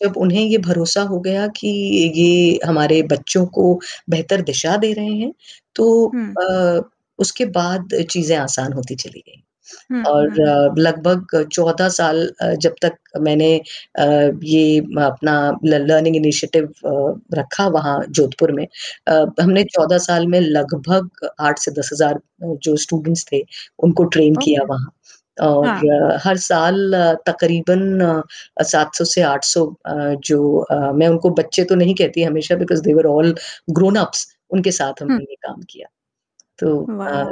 [0.02, 1.68] जब उन्हें ये भरोसा हो गया कि
[2.16, 3.74] ये हमारे बच्चों को
[4.10, 5.32] बेहतर दिशा दे रहे हैं,
[5.76, 6.80] तो हुँ, अ,
[7.18, 9.42] उसके बाद चीज़ें आसान होती चली गईं।
[9.90, 13.56] हुँ, और हुँ, अ, लगभग 14 साल अ, जब तक मैंने
[13.98, 14.04] अ,
[14.44, 15.34] ये अपना
[15.66, 18.66] ल लर्निंग इनिशिएटिव अ, रखा वहाँ जोधपुर में
[19.08, 19.12] अ,
[19.42, 23.42] हमने 14 साल में लगभग 8 से 10,000 अ, जो स्टूडेंट्स थे,
[23.80, 24.90] उनको ट्रेन किया वहाँ।
[25.38, 26.92] और हाँ, हर साल
[27.26, 28.00] तकरीबन
[28.58, 32.94] अ, 700 से 800 अ, जो मैं उनको बच्चे तो नहीं कहती हमेशा because they
[32.94, 33.34] were all
[33.72, 35.88] grown ups उनके साथ हमने ये काम किया।
[36.58, 36.68] तो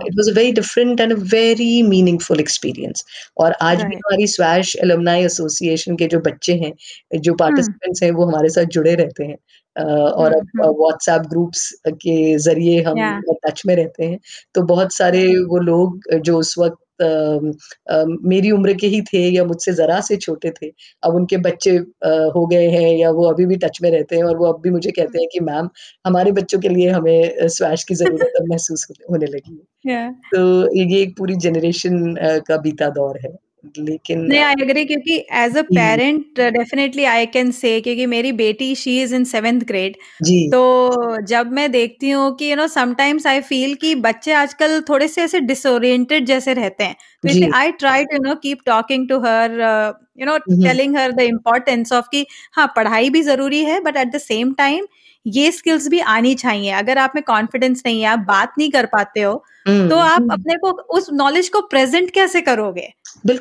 [0.00, 3.04] it was a very different and a very meaningful experience
[3.38, 6.72] और आज भी हमारी स्वेश एलुमनाई एसोसिएशन के जो बच्चे हैं,
[7.18, 9.36] जो पार्टिसिपेंट्स हैं, वो हमारे साथ जुड़े रहते हैं।
[9.76, 10.46] और अब
[10.80, 13.06] व्हाट्सएप ग्रुप्स के ज़रिए हम
[13.46, 14.18] टच में रहते हैं।
[14.54, 16.78] तो बहुत सारे वो लोग जो उस वक़्त
[18.24, 20.68] मेरी उम्र के ही थे या मुझसे ज़रा से छोटे थे,
[21.02, 21.70] अब उनके बच्चे
[22.34, 24.70] हो गए हैं या वो अभी भी टच में रहते हैं और वो अब भी
[24.70, 25.68] मुझे कहते हैं कि मैम
[26.06, 29.64] हमारे बच्चों के लिए हमें स्वैश की ज़रूरत अब महसूस होने लगी है।
[30.32, 32.14] तो ये एक पूरी जनरेशन
[32.48, 33.36] का बीता दौर है।
[33.78, 38.74] लेकिन नहीं, आई एग्री क्योंकि as a parent definitely I can say क्योंकि मेरी बेटी
[38.74, 39.96] she is in 7th grade
[40.50, 40.60] तो
[41.28, 45.22] जब मैं देखती हूँ कि you know sometimes I feel कि बच्चे आजकल थोड़े से
[45.22, 49.52] ऐसे डिसोरिएंटेड जैसे रहते हैं। तो इसलिए I try to no keep talking to her
[50.20, 50.36] you know.
[50.38, 54.52] Telling her the importance of कि हाँ पढ़ाई भी ज़रूरी है but at the same
[54.54, 54.86] time
[55.26, 58.86] ये स्किल्स भी आनी चाहिए। अगर आप में कॉन्फिडेंस नहीं है आप बात नहीं कर
[58.88, 62.88] पाते हो तो आप अपने को उस नॉलेज को प्रेजेंट कैसे करोगे?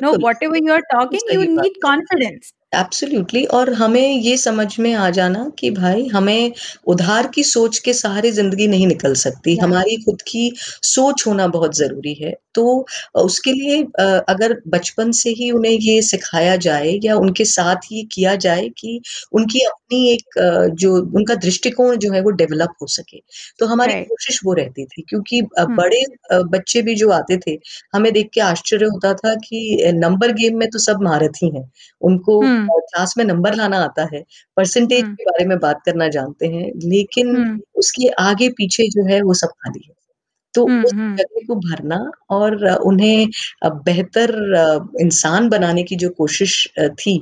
[0.02, 5.08] No whatever you are talking you need confidence absolutely और हमें ये समझ में आ
[5.12, 6.52] जाना कि भाई हमें
[6.86, 11.76] उधार की सोच के सहारे ज़िंदगी नहीं निकल सकती, हमारी खुद की सोच होना बहुत
[11.76, 12.64] ज़रूरी है। तो
[13.16, 13.82] उसके लिए
[14.28, 19.00] अगर बचपन से ही उन्हें ये सिखाया जाए या उनके साथ ये किया जाए कि
[19.32, 20.38] उनकी अपनी एक
[20.74, 23.18] जो उनका दृष्टिकोण जो है वो डेवलप हो सके।
[23.58, 27.58] तो हमारी कोशिश वो रहती थी क्योंकि हम्म बड़े बच्चे भी जो आते थे,
[27.94, 31.70] हमें देख के आश्चर्य होता था कि नंबर गेम में तो सब महारथी हैं।
[32.02, 34.24] उनको हम्म क्लास में नंबर लाना आता है,
[34.56, 39.20] परसेंटेज हम्म के बारे में बात करना जानते हैं, लेकिन हम्म उसके आगे-पीछे जो है
[39.22, 39.94] वो सब खाली है।
[40.54, 41.96] तो उस। जगह को भरना
[42.30, 43.28] और उन्हें
[43.84, 44.30] बेहतर
[45.00, 47.16] इंसान बनाने की जो कोशिश थी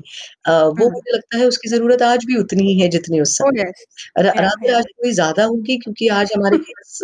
[0.49, 3.87] वो मुझे लगता है उसकी ज़रूरत आज भी उतनी ही है जितनी उस समय येस।
[4.19, 7.01] र या, रादर या। आज थोड़ी ज़्यादा होगी क्योंकि आज हमारे पास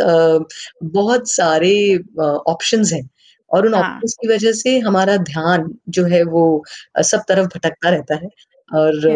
[0.85, 1.75] बहुत सारे
[2.49, 3.03] ऑप्शंस हैं
[3.51, 6.45] और उन हाँ। ऑप्शंस की वजह से हमारा ध्यान जो है वो
[7.05, 8.29] सब तरफ़ भटकता रहता है
[8.71, 9.07] और।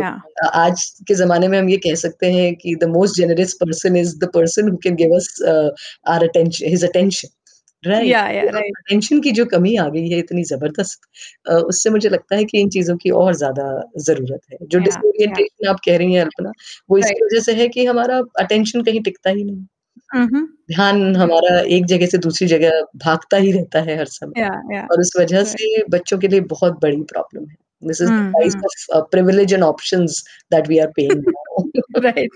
[0.43, 3.97] अ, आज के ज़माने में हम ये कह सकते हैं कि the most generous person
[3.97, 5.37] is the person who can give us
[6.09, 7.29] our attention his attention
[7.85, 8.27] right?
[8.81, 11.01] Attention की जो कमी आ गई है इतनी ज़बरदस्त
[11.67, 13.65] उससे मुझे लगता है कि इन चीज़ों की और ज़्यादा
[14.01, 16.53] ज़रूरत है। जो या, या। डिसोरिएंटेशन आप कह रही हैं अल्पना,
[16.91, 19.65] वो राइट। इसी वजह से है कि हमारा अटेंशन कहीं टिकता ही नहीं।
[20.15, 24.77] हुँ। ध्यान हमारा एक जगह से दूसरी जगह भागता ही रहता है हर समय yeah,
[24.77, 24.91] yeah.
[24.91, 25.49] और उस वजह yeah.
[25.49, 28.87] से बच्चों के लिए बहुत बड़ी प्रॉब्लम है। This is the price.
[28.95, 32.29] Of privilege and options that we are paying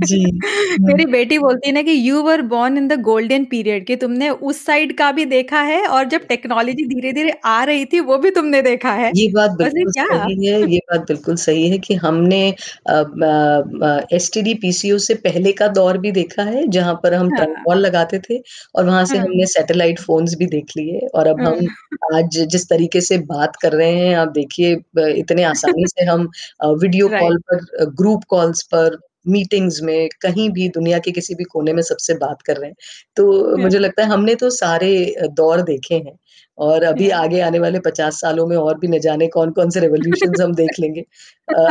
[0.00, 0.40] जी। हुँ।
[0.82, 4.28] मेरी बेटी बोलती है ना कि you were born in the golden period कि तुमने
[4.30, 8.30] उस साइड का भी देखा है और जब टेक्नोलॉजी धीरे-धीरे आ रही थी, वो भी
[8.32, 10.04] तुमने देखा है। ये बात वैसे बिल्कुल क्या?
[10.04, 15.52] सही है ये बात बिल्कुल सही है कि हमने अ, अ, एसटीडी पीसीओ से पहले
[15.52, 18.38] का दौर भी देखा है, जहाँ पर हम हाँ। कॉल लगाते थे
[18.74, 21.68] और वहाँ से हुँ। हमने सैटेलाइट फ़ोन्स भी देख लिए और अब हुँ। हम
[22.14, 26.28] आज जिस तरीके से बात कर रहे हैं, आप देखिए ब इतने आसानी से हम
[26.60, 28.96] अ, वीडियो राइट। कॉल पर अ, ग्रुप कॉल्स पर,
[29.28, 32.76] मीटिंग्स में, कहीं भी दुनिया के किसी भी कोने में सबसे बात कर रहे हैं।
[33.16, 36.18] तो मुझे लगता है हमने तो सारे दौर देखे हैं
[36.58, 40.42] और अभी आगे आने वाले 50 सालों में और भी न जाने कौन-कौन से रेवोल्यूशन
[40.42, 41.00] हम देख लेंगे।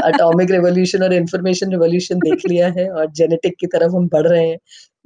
[0.04, 4.48] अटोमिक रेवोल्यूशन और इन्फॉर्मेशन रेवोल्यूशन देख लिया है और जेनेटिक की तरफ़ हम बढ़ रहे
[4.48, 4.58] हैं।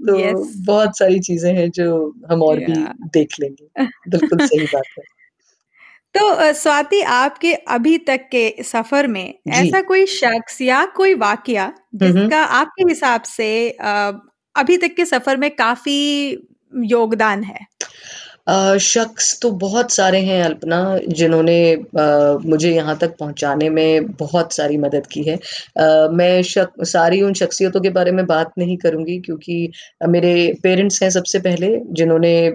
[0.07, 2.67] तो येस। बहुत सारी चीज़ें हैं जो हम और yeah.
[2.67, 3.67] भी देख लेंगे।
[4.09, 5.03] बिल्कुल सही बात है।
[6.15, 11.71] तो स्वाति आपके अभी तक के सफ़र में जी। ऐसा कोई शख़्स या कोई वाक़या।
[11.95, 14.11] जिसका आपके हिसाब से अ,
[14.55, 15.97] अभी तक के सफ़र में काफ़ी
[16.85, 17.65] योगदान है?
[18.47, 20.77] अ, शख़्स तो बहुत सारे हैं अल्पना
[21.09, 26.83] जिन्होंने अ, मुझे यहाँ तक पहुँचाने में बहुत सारी मदद की है। अ, मैं शक
[26.85, 29.55] सारी उन शख़्सियतों के बारे में बात नहीं करूँगी क्योंकि
[30.01, 32.51] अ, मेरे पेरेंट्स हैं सबसे पहले जिन्होंने अ,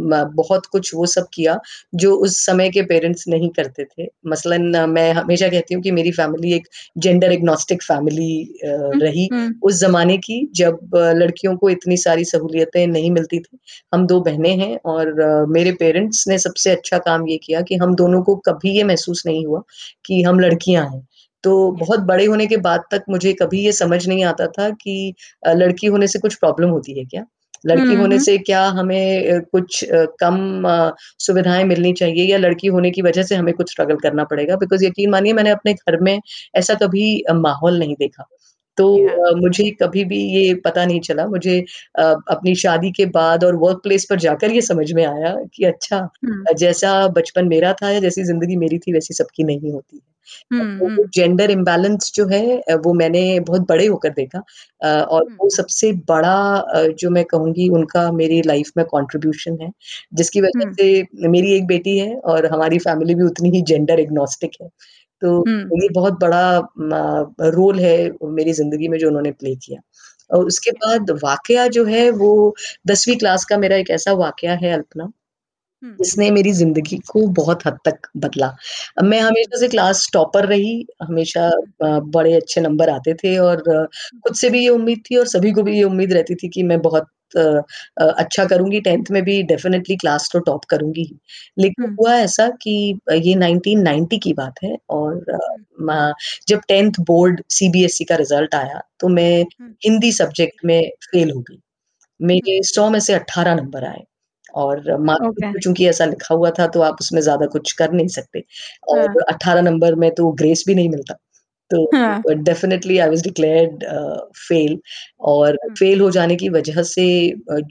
[0.00, 1.58] म बहुत कुछ वो सब किया
[1.94, 6.10] जो उस समय के पेरेंट्स नहीं करते थे। मसलन मैं हमेशा कहती हूँ कि मेरी
[6.12, 6.68] फ़ैमिली एक
[6.98, 8.30] जेंडर एग्नोस्टिक फ़ैमिली
[8.64, 10.78] अ, हुँ, रही हुँ। उस ज़माने की जब
[11.16, 13.58] लड़कियों को इतनी सारी सहूलियतें नहीं मिलती थी।
[13.92, 17.76] हम 2 बहनें हैं और अ, मेरे पेरेंट्स ने सबसे अच्छा काम ये किया कि
[17.76, 19.62] हम दोनों को कभी ये महसूस नहीं हुआ
[20.06, 21.06] कि हम लड़कियाँ हैं।
[21.44, 25.14] तो बहुत बड़े होने के बाद तक मुझे कभी ये समझ नहीं आता था कि
[25.48, 27.24] लड़की होने से कुछ प्रॉब्लम होती है क्या?
[27.66, 29.84] लड़की होने से क्या हमें कुछ
[30.20, 30.36] कम
[31.18, 34.56] सुविधाएँ मिलनी चाहिए या लड़की होने की वजह से हमें कुछ स्ट्रगल करना पड़ेगा?
[34.56, 36.20] बिकॉज़ यकीन मानिए मैंने अपने घर में
[36.54, 38.28] ऐसा कभी माहौल नहीं देखा।
[38.78, 41.58] तो अ, मुझे कभी भी ये पता नहीं चला मुझे
[41.96, 45.64] अ, अपनी शादी के बाद और वर्क प्लेस पर जाकर ये समझ में आया कि
[45.66, 49.72] अच्छा हुँ। अ, जैसा बचपन मेरा था या जैसी ज़िंदगी मेरी थी वैसी सबकी नहीं
[49.72, 50.02] होती है।
[50.52, 54.38] हुँ, तो वो हुँ। जेंडर इम्बैलेंस जो है अ, वो मैंने बहुत बड़े होकर देखा
[54.82, 59.58] अ, और हुँ। वो सबसे बड़ा अ, जो मैं कहूँगी उनका मेरी लाइफ़ में कंट्रीब्यूशन
[59.62, 59.70] है,
[60.14, 64.00] जिसकी वजह हुँ। से मेरी एक बेटी है और हमारी फैमिली भी उतनी ही जेंडर
[64.00, 64.68] एग्नोस्टिक है।
[65.22, 65.44] तो
[65.76, 66.42] ये बहुत बड़ा
[67.50, 67.96] रोल है
[68.32, 69.80] मेरी ज़िंदगी में जो उन्होंने प्ले किया।
[70.30, 72.54] और उसके बाद वाक़या जो है वो
[72.86, 75.04] 10वीं क्लास का मेरा एक ऐसा वाक़या है अल्पना,
[75.82, 78.52] हुँ। जिसने मेरी ज़िंदगी को बहुत हद तक बदला।
[79.04, 81.50] मैं हमेशा से क्लास टॉपर रही, हमेशा
[81.82, 83.62] बड़े अच्छे नंबर आते थे और
[84.18, 86.64] खुद से भी ये उम्मीद थी और सभी को भी ये उम्मीद रहती थी कि
[86.64, 91.18] मैं बहुत अच्छा करूँगी, 10th में भी डेफिनेटली क्लास तो टॉप करूँगी ही।
[91.58, 92.72] लेकिन हुँ। हुआ ऐसा कि
[93.14, 96.12] ये 1990 की बात है और अ, हुँ। म
[96.48, 101.40] जब 10th बोर्ड सीबीएसई का रिज़ल्ट आया, तो मैं हुँ। हिंदी सब्जेक्ट में फ़ेल हो
[101.42, 101.58] गई।
[102.20, 104.04] मेरे सौ में से 18 नंबर आए
[104.54, 107.92] और मार्कशीट ओके। में चूँकि ऐसा लिखा हुआ था तो आप उसमें ज़्यादा कुछ कर
[107.92, 108.44] नहीं सकते
[108.90, 111.14] हाँ। और 18 नंबर में तो ग्रेस भी नहीं मिलता।
[111.70, 113.84] तो definitely I was declared
[114.38, 114.78] fail
[115.32, 117.06] और। फ़ेल हो जाने की वजह से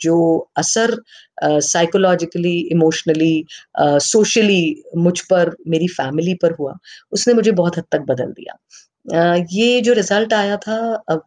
[0.04, 0.18] जो
[0.58, 0.96] असर
[1.44, 3.34] साइकोलॉजिकली, इमोशनली
[3.80, 4.62] सोशली
[4.98, 6.76] मुझ पर, मेरी फ़ैमिली पर हुआ,
[7.14, 8.58] उसने मुझे बहुत हद तक बदल दिया।
[9.06, 10.78] अ, ये जो रिज़ल्ट आया था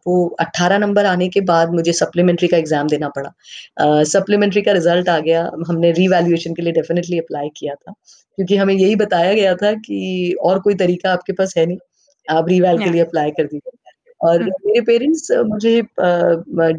[0.07, 5.09] वो 18 नंबर आने के बाद मुझे सप्लीमेंट्री का एग्ज़ाम देना पड़ा। सप्लीमेंट्री का रिज़ल्ट
[5.09, 7.93] आ गया, हमने रीवैल्यूएशन के लिए डेफिनेटली अप्लाई किया था,
[8.37, 11.77] क्योंकि हमें यही बताया गया था कि और कोई तरीका आपके पास है नहीं,
[12.27, 13.79] आप रीवैल के लिए अप्लाई कर दीजिए।
[14.21, 15.81] और मेरे पेरेंट्स मुझे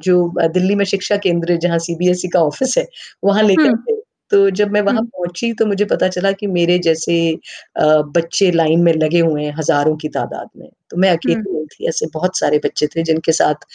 [0.00, 2.86] जो दिल्ली में शिक्षा केंद्र जहाँ सीबीएसई का ऑफ़िस है,
[3.24, 4.00] वहाँ लेकर गए।
[4.32, 7.16] तो जब मैं वहाँ पहुँची तो मुझे पता चला कि मेरे जैसे
[7.78, 11.88] बच्चे लाइन में लगे हुए हैं हज़ारों की तादाद में। तो मैं अकेली नहीं थी,
[11.88, 13.66] ऐसे बहुत सारे बच्चे थे जिनके साथ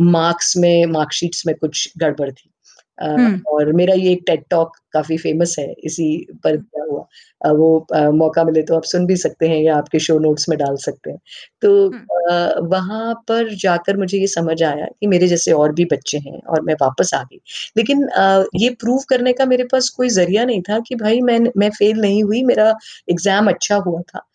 [0.00, 2.50] मार्क्स में मार्कशीट्स में कुछ गड़बड़ थी।
[2.98, 6.08] अ, हुँ। और मेरा ये एक टेड टॉक काफ़ी फ़ेमस है इसी
[6.44, 9.98] पर हुँ। किया हुआ। वो मौका मिले तो आप सुन भी सकते हैं या आपके
[10.00, 11.18] शो नोट्स में डाल सकते हैं।
[11.62, 15.84] तो हुँ। अ, वहाँ पर जाकर मुझे ये समझ आया कि मेरे जैसे और भी
[15.86, 17.40] बच्चे हैं और मैं वापस आ गई।
[17.76, 18.08] लेकिन
[18.56, 22.00] ये प्रूव करने का मेरे पास कोई ज़रिया नहीं था कि भाई मैंने मैं फ़ेल
[22.00, 22.70] नहीं हुई, मेरा
[23.10, 24.26] एग्ज़ाम अच्छा हुआ था।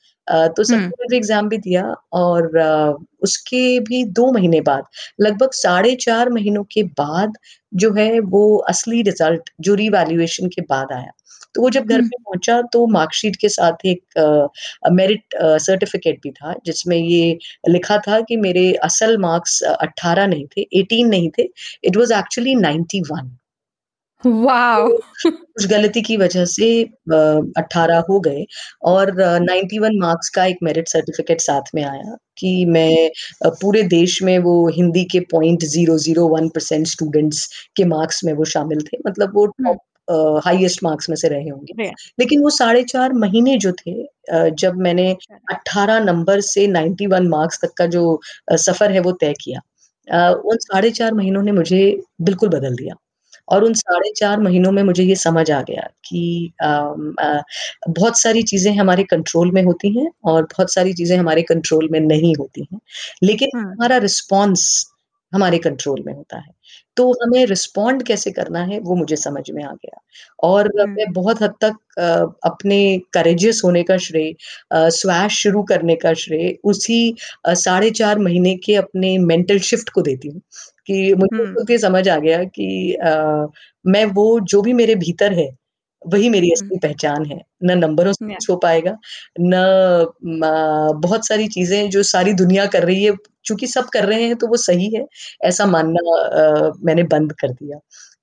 [0.50, 2.48] तो। सप्लीमेंट्री एग्ज़ाम भी दिया और
[3.24, 4.84] उसके भी दो महीने बाद,
[5.22, 7.34] लगभग साढ़े चार महीनों के बाद
[7.74, 11.12] जो है वो असली रिज़ल्ट जो रिवैल्यूएशन के बाद आया।
[11.56, 14.04] तो वो जब घर पे पहुँचा तो मार्कशीट के साथ एक
[14.94, 17.38] मेरिट सर्टिफ़िकेट भी था जिसमें ये
[17.70, 21.50] लिखा था कि मेरे असल मार्क्स 18 नहीं थे, 18 नहीं थे,
[21.84, 23.38] इट वाज़ एक्चुअली 91
[24.24, 24.32] तो
[25.58, 26.68] उस गलती की वजह से
[27.58, 28.46] अट्ठारह हो गए
[28.86, 33.10] और 91 मार्क्स का एक मेरिट सर्टिफ़िकेट साथ में आया कि मैं
[33.62, 37.46] पूरे देश में वो हिंदी के 0.001% स्टूडेंट्स
[37.78, 39.78] के मार्क्स में वो शामिल थे। मतलब वो टॉप
[40.46, 41.74] हाईएस्ट मार्क्स में से रहे होंगे।
[42.20, 47.60] लेकिन वो साढ़े चार महीने जो थे जब मैंने अच्छा। 18 नंबर से 91 मार्क्स
[47.62, 48.20] तक का जो
[48.58, 49.60] सफ़र है वो तय किया।
[50.46, 51.84] उन साढ़े 4 महीनों ने मुझे
[52.22, 52.96] बिल्कुल बदल दिया।
[53.52, 57.42] और उन साढ़े चार महीनों में मुझे ये समझ आ गया कि अम, अ,
[57.90, 62.00] बहुत सारी चीज़ें हमारे कंट्रोल में होती हैं और बहुत सारी चीज़ें हमारे कंट्रोल में
[62.02, 62.80] नहीं होती हैं।
[63.24, 64.70] लेकिन हमारा रिस्पॉन्स
[65.34, 66.52] हमारे कंट्रोल में होता है।
[66.98, 70.00] तो हमें रिस्पॉन्ड कैसे करना है वो मुझे समझ में आ गया।
[70.44, 71.78] और मैं बहुत हद तक
[72.46, 72.80] अपने
[73.14, 74.34] करेजियस होने का श्रेय
[74.92, 77.00] स्वैश शुरू करने का श्रेय उसी
[77.50, 80.42] साढ़े चार महीने के अपने मेंटल शिफ्ट को देती हूँ
[80.88, 83.48] कि मुझे हुँ। ये समझ आ गया कि अ,
[83.86, 85.50] मैं वो जो भी मेरे भीतर है,
[86.02, 88.98] वही मेरी असली पहचान है। ना नंबरों से कुछ हो पाएगा,
[89.42, 90.12] न
[91.00, 93.14] बहुत सारी चीज़ें जो सारी दुनिया कर रही है,
[93.46, 95.06] चूँकि सब कर रहे हैं तो वो सही है,
[95.44, 97.80] ऐसा मानना अ, मैंने बंद कर दिया।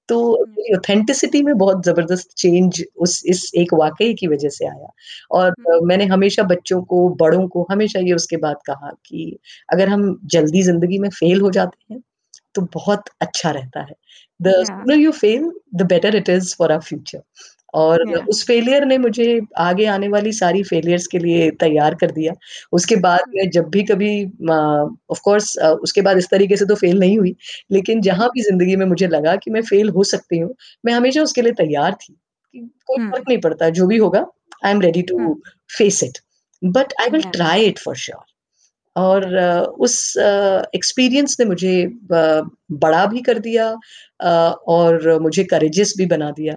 [0.09, 4.66] तो हुँ। मेरी ऑथेंटिसिटी में बहुत ज़बरदस्त चेंज उस इस एक वाकई की वज़ह से
[4.66, 4.88] आया।
[5.33, 9.38] और मैंने हमेशा बच्चों को, बड़ों को हमेशा ये उसके बाद कहा कि
[9.73, 12.01] अगर हम जल्दी ज़िंदगी में फ़ेल हो जाते हैं,
[12.55, 13.95] तो बहुत अच्छा रहता है।
[14.41, 14.49] द
[14.89, 17.23] या you fail, the better it is for our future.
[17.75, 22.11] और या उस फ़ेलियर ने मुझे आगे आने वाली सारी फ़ेलियर्स के लिए तैयार कर
[22.13, 22.33] दिया।
[22.73, 24.13] उसके बाद मैं जब भी कभी
[25.11, 27.35] ऑफ़ कोर्स उसके बाद इस तरीके से तो फ़ेल नहीं हुई,
[27.73, 31.23] लेकिन जहाँ। भी ज़िंदगी में मुझे लगा कि मैं फ़ेल हो सकती हूँ, मैं हमेशा
[31.23, 32.15] उसके लिए तैयार थी
[32.89, 34.27] कोई हुँ। फ़र्क नहीं पड़ता, जो भी होगा,
[34.65, 35.35] I am ready to
[35.71, 36.19] face it,
[36.63, 38.25] but I will try it for sure.
[38.99, 39.35] और
[39.81, 39.97] उस
[40.75, 43.71] एक्सपीरियंस ने मुझे बड़ा भी कर दिया
[44.69, 46.55] और मुझे करेजियस भी बना दिया।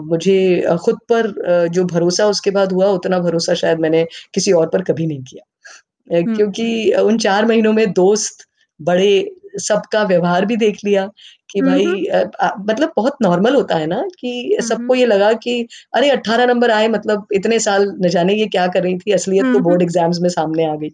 [0.00, 0.38] मुझे
[0.84, 5.06] खुद पर जो भरोसा उसके बाद हुआ, उतना भरोसा शायद मैंने किसी और पर कभी
[5.06, 8.46] नहीं किया। क्योंकि उन चार महीनों में दोस्त,
[8.80, 11.08] बड़े सबका व्यवहार भी देख लिया
[11.56, 11.86] कि। भाई
[12.62, 15.60] मतलब बहुत नॉर्मल होता है ना कि सबको ये लगा कि
[15.94, 19.48] अरे 18 नंबर आए मतलब इतने साल न जाने ये क्या कर रही थी, असलियत
[19.48, 20.90] तो बोर्ड एग्ज़ाम्स में सामने आ गई।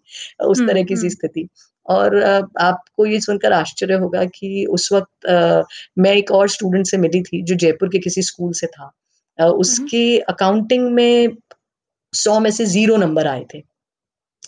[0.47, 1.49] उस तरह की सी स्थिति।
[1.87, 2.17] और
[2.61, 5.63] आपको ये सुनकर आश्चर्य होगा कि उस वक़्त अ,
[5.99, 8.93] मैं एक और स्टूडेंट से मिली थी जो जयपुर के किसी स्कूल से था।
[9.39, 11.37] उसके अकाउंटिंग में
[12.15, 13.63] सौ में से ज़ीरो नंबर आए थे।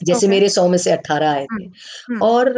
[0.01, 1.65] जैसे ओके। मेरे सौ में से 18 आए थे
[2.05, 2.53] हुँ। और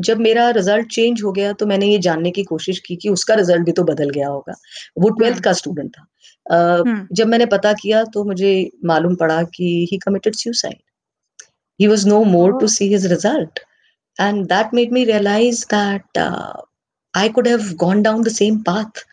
[0.00, 3.34] जब मेरा रिज़ल्ट चेंज हो गया तो मैंने ये जानने की कोशिश की कि उसका
[3.34, 4.54] रिज़ल्ट भी तो बदल गया होगा।
[4.98, 6.06] वो 12th हुँ। का स्टूडेंट था।
[6.86, 8.52] हुँ। जब मैंने पता किया तो मुझे
[8.86, 10.78] मालूम पड़ा कि he committed suicide.
[11.80, 13.60] He was no more to see his result
[14.18, 16.18] and that made me realise that
[17.14, 19.04] I could have gone down the same path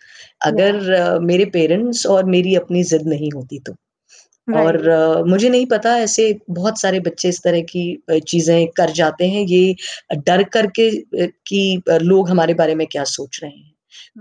[0.46, 3.76] अगर अ, मेरे पेरेंट्स और मेरी अपनी ज़िद नहीं होती तो।
[4.54, 8.68] और राइट। अ, मुझे नहीं पता ऐसे बहुत सारे बच्चे इस तरह की अ, चीज़ें
[8.78, 9.76] कर जाते हैं ये
[10.18, 10.90] डर करके
[11.24, 13.72] अ, कि अ, लोग हमारे बारे में क्या सोच रहे हैं।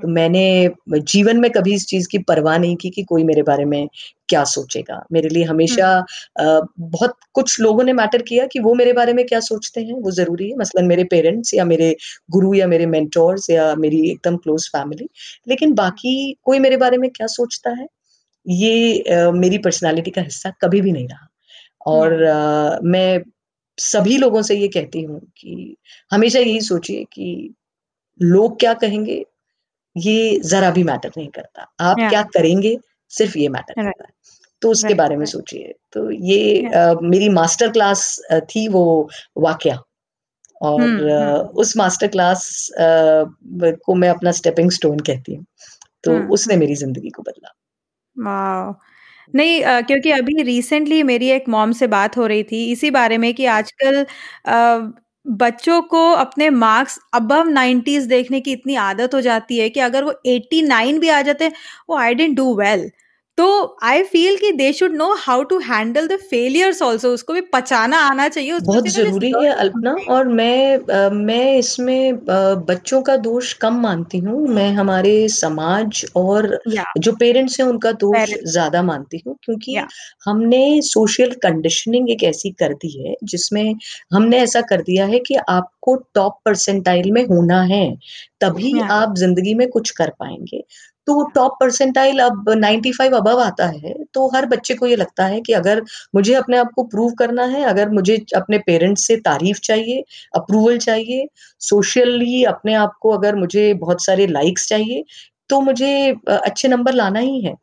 [0.02, 0.42] तो हुँ, मैंने
[0.90, 3.86] जीवन में कभी इस चीज़ की परवाह नहीं की कि कोई मेरे बारे में
[4.28, 6.04] क्या सोचेगा। मेरे लिए हमेशा हुँ,
[6.36, 9.92] अ, बहुत कुछ लोगों ने मैटर किया कि वो मेरे बारे में क्या सोचते हैं,
[9.94, 11.94] वो ज़रूरी है। मसलन मेरे पेरेंट्स या मेरे
[12.30, 15.08] गुरु या मेरे मेंटोर्स या मेरी एकदम क्लोज़ फैमिली।
[15.48, 17.86] लेकिन हुँ, बाकी कोई मेरे बारे में क्या सोचता है
[18.46, 21.28] ये अ, मेरी पर्सनैलिटी का हिस्सा कभी भी नहीं रहा
[21.88, 23.22] और अ, मैं
[23.78, 25.76] सभी लोगों से ये कहती हूँ कि
[26.10, 27.54] हमेशा यही सोचिए कि
[28.20, 29.24] लोग क्या कहेंगे,
[29.96, 32.78] ये ज़रा भी मैटर नहीं करता। आप या क्या करेंगे,
[33.10, 34.12] सिर्फ़ ये मैटर राइट, करता है।
[34.62, 38.06] तो उसके राइट, बारे में सोचिए। तो ये या अ, मेरी मास्टर क्लास
[38.50, 38.84] थी वो
[39.38, 39.78] वाक़या
[40.60, 42.48] और अ, हुँ, उस मास्टर क्लास
[42.80, 45.44] ब को मैं अपना स्टेपिंग स्टोन कहती हूँ।
[46.04, 47.54] तो हुँ, उसने। मेरी ज़िंदगी को बदला।
[48.16, 48.74] वाओ!
[49.34, 53.18] नहीं अ, क्योंकि अभी रिसेंटली मेरी एक मॉम से बात हो रही थी इसी बारे
[53.18, 54.02] में कि आजकल
[54.46, 54.92] अ,
[55.26, 60.04] बच्चों को अपने मार्क्स अबव 90s देखने की इतनी आदत हो जाती है कि अगर
[60.04, 61.52] वो 89 भी आ जाते हैं
[61.88, 62.90] वो आई डेंट डू वेल
[63.38, 63.44] तो
[63.82, 67.98] आई फील कि they should know how to handle the failures also उसको भी पचाना
[68.00, 73.16] आना चाहिए उसको बहुत ज़रूरी है अल्पना और मैं आ, मैं इसमें आ, बच्चों का
[73.18, 78.82] दोष कम मानती हूँ। मैं हमारे समाज और या जो पेरेंट्स हैं उनका दोष ज़्यादा
[78.82, 79.86] मानती हूँ क्योंकि या
[80.26, 83.74] हमने सोशल कंडीशनिंग एक ऐसी कर दी है जिसमें
[84.14, 87.84] हमने ऐसा कर दिया है कि आपको टॉप परसेंटाइल में होना है
[88.40, 90.62] तभी या आप ज़िंदगी में कुछ कर पाएँगे।
[91.06, 95.40] तो टॉप परसेंटाइल अब 95 अबव आता है, तो हर बच्चे को ये लगता है
[95.40, 95.82] कि अगर
[96.14, 100.02] मुझे अपने आप को प्रूव करना है, अगर मुझे अपने पेरेंट्स से तारीफ़ चाहिए,
[100.36, 101.26] अप्रूवल चाहिए,
[101.60, 105.04] सोशली अपने आप को अगर मुझे बहुत सारे लाइक्स चाहिए,
[105.50, 107.54] तो मुझे अच्छे नंबर लाना ही है।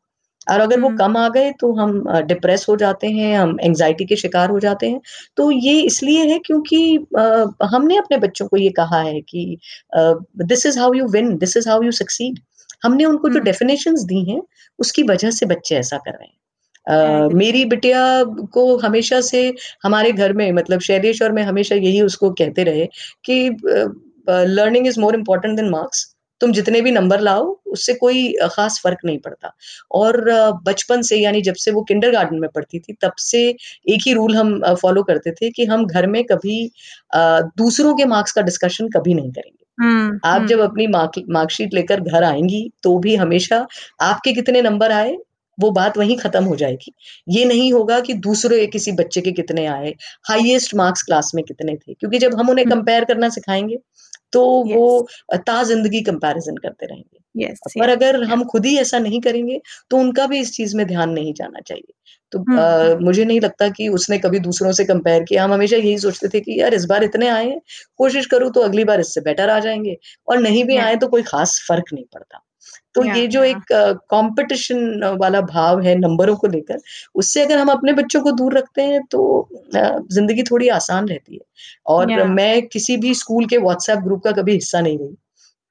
[0.47, 1.91] और अगर वो कम आ गए तो हम
[2.27, 4.99] डिप्रेस हो जाते हैं, हम एंग्ज़ायटी के शिकार हो जाते हैं।
[5.37, 6.79] तो ये इसलिए है क्योंकि
[7.65, 9.57] हमने अपने बच्चों को ये कहा है कि
[9.95, 12.39] this is how you win, this is how you succeed.
[12.81, 14.41] हमने उनको जो डेफिनेशन दी हैं,
[14.79, 16.35] उसकी वजह से बच्चे ऐसा कर रहे हैं।
[16.87, 18.03] एग्री मेरी बिटिया
[18.53, 19.41] को हमेशा से
[19.83, 22.85] हमारे घर में मतलब शैलेश और मैं हमेशा यही उसको कहते रहे
[23.25, 23.49] कि
[24.29, 26.05] learning is more important than marks.
[26.41, 29.51] तुम जितने भी नंबर लाओ, उससे कोई ख़ास फ़र्क नहीं पड़ता।
[29.93, 30.21] और
[30.67, 34.35] बचपन से यानी जब से वो किंडरगार्टन में पढ़ती थी, तब से एक ही रूल
[34.37, 36.59] हम फ़ॉलो करते थे कि हम घर में कभी
[37.15, 41.73] दूसरों के मार्क्स का डिस्कशन कभी नहीं करेंगे। हुँ, आप हुँ, जब अपनी मार्क मार्कशीट
[41.73, 43.65] लेकर घर आएँगी तो भी हमेशा
[44.01, 45.15] आपके कितने नंबर आए,
[45.57, 46.93] वो बात वहीं ख़त्म हो जाएगी।
[47.29, 49.93] ये नहीं होगा कि दूसरे किसी बच्चे के कितने आए,
[50.25, 53.77] हाईएस्ट मार्क्स क्लास में कितने थे, क्योंकि जब हम उन्हें कंपेयर करना सिखाएँगे
[54.33, 54.73] तो yes.
[54.73, 58.77] वो येस, अ, ताज़िंदगी कंपैरिज़न करते रहेंगे। येस, पर या, अगर या, हम खुद ही
[58.77, 59.59] ऐसा नहीं करेंगे,
[59.91, 61.93] तो उनका भी इस चीज़ में ध्यान नहीं जाना चाहिए।
[62.31, 65.53] तो हुँ, अ, हुँ, मुझे नहीं लगता कि उसने कभी दूसरों से कंपेयर किया। हम
[65.53, 67.59] हमेशा यही सोचते थे कि यार इस बार इतने आए हैं,
[67.99, 71.21] कोशिश करूँ तो अगली बार इससे बेटर आ जाएँगे और नहीं भी आए तो कोई
[71.23, 72.41] ख़ास फ़र्क नहीं पड़ता।
[72.95, 73.73] तो या, जो एक
[74.09, 76.77] कॉम्पिटिशन वाला भाव है नंबरों को लेकर,
[77.15, 81.41] उससे अगर हम अपने बच्चों को दूर रखते हैं तो ज़िंदगी थोड़ी आसान रहती है।
[81.87, 85.15] और मैं किसी भी स्कूल के व्हाट्सएप ग्रुप का कभी हिस्सा नहीं रही।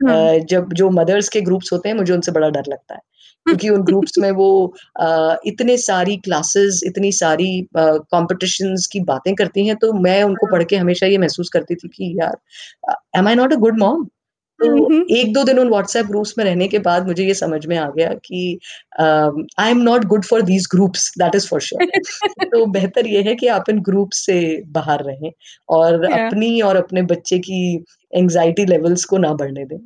[0.00, 3.00] हुँ, जब जो मदर्स के ग्रुप्स होते हैं, मुझे उनसे बड़ा डर लगता है।
[3.46, 4.48] क्योंकि उन ग्रुप्स में वो
[5.46, 10.76] इतने सारी क्लासेस, इतनी सारी कॉम्पिटिशन्स की बातें करती हैं, तो मैं उनको पढ़ के
[10.76, 12.36] हमेशा ये महसूस करती थी कि यार
[13.18, 14.04] am I not a good mom?
[14.60, 14.66] तो
[15.16, 17.88] एक दो दिन उन व्हाट्सएप ग्रुप्स में रहने के बाद मुझे ये समझ में आ
[17.90, 18.58] गया कि
[19.00, 22.44] I am not good for these groups that is for sure.
[22.44, 25.30] तो बेहतर ये है कि आप इन ग्रुप से बाहर रहें
[25.68, 27.62] और या, अपनी और अपने बच्चे की
[28.12, 29.78] एंग्ज़ायटी लेवल्स को ना बढ़ने दें।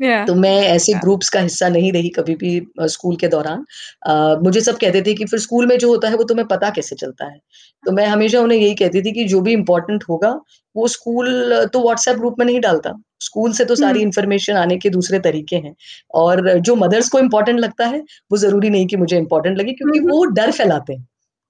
[0.00, 2.50] या, तो मैं ऐसे या, ग्रुप्स का हिस्सा नहीं रही कभी भी
[2.88, 3.64] स्कूल के दौरान।
[4.02, 6.70] अ, मुझे सब कहते थे कि फिर स्कूल में जो होता है वो तुम्हें पता
[6.70, 7.38] कैसे चलता है?
[7.84, 10.30] तो मैं हमेशा उन्हें यही कहती थी कि जो भी इम्पोर्टेंट होगा,
[10.76, 14.90] वो स्कूल तो व्हाट्सएप ग्रुप में नहीं डालता। स्कूल से तो सारी इन्फॉर्मेशन आने के
[14.90, 15.74] दूसरे तरीके हैं
[16.14, 19.98] और जो मदर्स को इम्पोर्टेंट लगता है, वो ज़रूरी नहीं कि मुझे इम्पोर्टेंट लगे क्योंकि
[20.00, 21.06] हुँ, वो डर फैलाते हैं।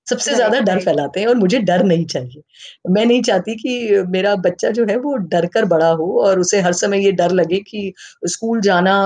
[0.07, 2.43] सबसे ज़्यादा डर फैलाते हैं और मुझे डर नहीं चाहिए।
[2.91, 6.61] मैं नहीं चाहती कि मेरा बच्चा जो है वो डर कर बड़ा हो और उसे
[6.61, 7.93] हर समय ये डर लगे कि
[8.27, 8.97] स्कूल जाना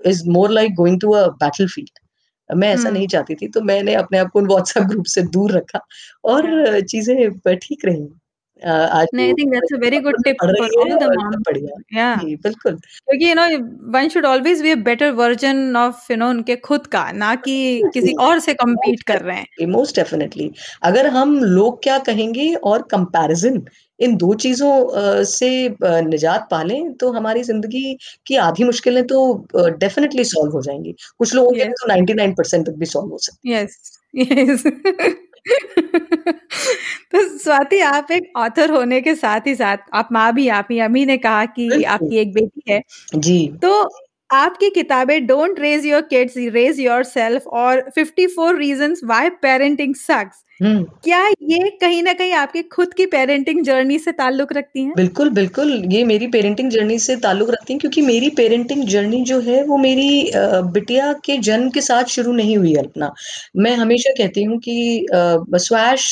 [0.00, 1.98] is more like going to a battle field
[2.50, 5.52] मैं ऐसा नहीं चाहती थी, तो मैंने अपने आप को उन व्हाट्सएप ग्रुप से दूर
[5.52, 5.80] रखा
[6.24, 8.08] और चीज़ें ठीक रहीं।
[8.64, 10.84] अ, आज No, I वो think that's a very good में पढ़ for रही है
[10.84, 12.20] all the और सब बढ़िया। Yeah.
[12.20, 13.42] जी, बिल्कुल। क्योंकि you know
[13.92, 17.56] one should always be a better version of you know उनके खुद का ना कि
[17.94, 20.50] किसी और से मोस्ट कर रहे हैं मोस्ट डेफ़िनिटली।
[20.82, 23.62] अगर हम लोग क्या कहेंगे और कंपैरिज़न
[24.00, 27.96] इन दो चीज़ों अ, से अ, निजात पा लें, तो हमारी ज़िंदगी
[28.26, 29.20] की आधी मुश्किलें तो
[29.78, 33.18] डेफिनेटली सॉल्व हो जाएँगी कुछ लोगों के लिए यस तो 99% तक भी सॉल्व हो
[33.20, 33.78] सकती यस
[34.14, 34.64] यस
[37.12, 40.78] तो स्वाति आप एक ऑथर होने के साथ ही साथ आप माँ भी आप ही
[40.78, 42.82] अमी ने कहा कि आपकी एक बेटी है
[43.14, 43.90] जी। तो
[44.30, 51.26] आपकी किताबें don't raise your kids raise yourself और 54 रीजंस व्हाई पेरेंटिंग सक्स क्या
[51.28, 54.92] ये कहीं ना कहीं आपके खुद की पेरेंटिंग जर्नी से ताल्लुक रखती हैं?
[54.96, 59.40] बिल्कुल, बिल्कुल। ये मेरी पेरेंटिंग जर्नी से ताल्लुक रखती हैं क्योंकि मेरी पेरेंटिंग जर्नी जो
[59.40, 63.12] है वो मेरी बिटिया के जन्म के साथ शुरू नहीं हुई अल्पना।
[63.56, 66.06] मैं हमेशा कहती हूँ कि Swash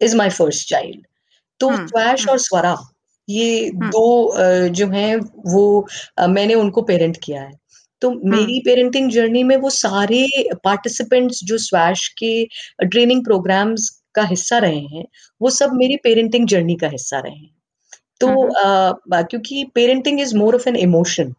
[0.00, 1.06] is my first child.
[1.60, 2.76] तो स्वैश और स्वरा
[3.28, 3.92] ये हाँ.
[3.92, 5.16] दो जो हैं
[5.48, 5.64] वो
[6.28, 7.52] मैंने उनको पेरेंट किया है।
[8.02, 10.26] तो हुँ, मेरी पेरेंटिंग जर्नी में वो सारे
[10.64, 12.32] पार्टिसिपेंट्स जो स्वैश के
[12.86, 15.04] ट्रेनिंग प्रोग्राम्स का हिस्सा रहे हैं,
[15.40, 17.50] वो सब मेरी पेरेंटिंग जर्नी का हिस्सा रहे हैं।
[18.20, 18.52] तो हुँ, हुँ,
[19.24, 21.34] क्योंकि parenting is more of an emotion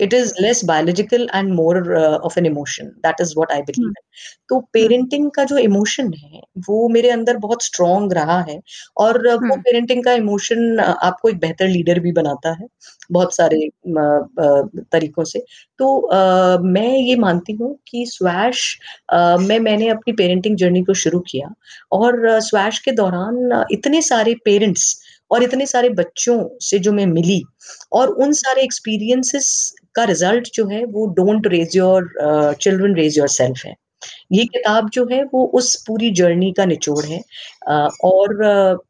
[0.00, 3.92] it is less biological and more of an emotion that is what I believe.
[4.50, 8.60] तो पेरेंटिंग का जो इमोशन है, वो मेरे अंदर बहुत स्ट्रॉन्ग रहा है
[8.98, 12.66] और वो पेरेंटिंग का इमोशन आपको एक बेहतर लीडर भी बनाता है,
[13.12, 13.68] बहुत सारे
[14.92, 15.44] तरीकों से।
[15.80, 18.64] तो अ, मैं ये मानती हूँ कि स्वैश
[19.40, 21.48] में मैंने अपनी पेरेंटिंग जर्नी को शुरू किया
[21.92, 24.94] और स्वैश के दौरान इतने सारे पेरेंट्स
[25.30, 27.42] और इतने सारे बच्चों से जो मैं मिली
[27.92, 29.50] और उन सारे एक्सपीरियंसेस
[29.94, 32.10] का रिज़ल्ट जो है वो don't raise your
[32.54, 33.74] children raise your self है।
[34.32, 37.20] ये किताब जो है वो उस पूरी जर्नी का निचोड़ है।
[37.68, 38.36] अ, और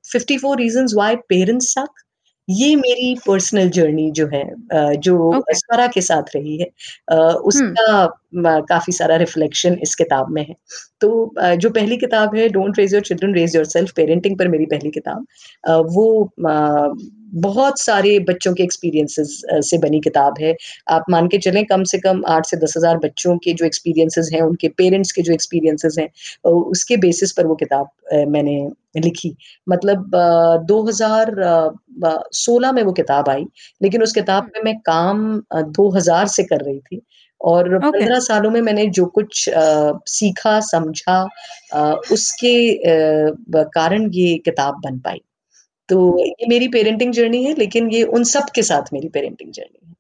[0.07, 2.03] 54 रीज़न्स व्हाई पेरेंट्स सक
[2.49, 6.67] ये मेरी पर्सनल जर्नी जो है अ, जो स्वरा के साथ रही है।
[7.11, 10.55] अ, उसका म काफ़ी सारा रिफ्लेक्शन इस किताब में है।
[11.01, 11.11] तो
[11.57, 15.27] जो पहली किताब है don't raise your children raise yourself parenting पर मेरी पहली किताब
[15.95, 16.31] वो
[17.37, 20.55] बहुत सारे बच्चों के एक्सपीरियंसेस से बनी किताब है।
[20.91, 24.41] आप मान के चलें कम से कम आठ से 10,000 बच्चों के जो एक्सपीरियंसेस हैं,
[24.43, 26.09] उनके पेरेंट्स के जो एक्सपीरियंसेस हैं
[26.53, 27.89] उसके बेसिस पर वो किताब
[28.29, 28.59] मैंने
[28.99, 29.35] लिखी।
[29.67, 33.45] मतलब अ, 2000 अ, ब 16 में वो किताब आई,
[33.81, 37.01] लेकिन उस किताब में मैं काम अ, 2000 से कर रही थी
[37.41, 41.29] और ओके, 15 सालों में मैंने जो कुछ अ, सीखा, समझा
[41.73, 42.79] अ, उसके
[43.31, 45.21] ब कारण ये किताब बन पाई।
[45.89, 49.89] तो ये मेरी पेरेंटिंग जर्नी है, लेकिन ये उन सब के साथ मेरी पेरेंटिंग जर्नी
[49.89, 49.95] है।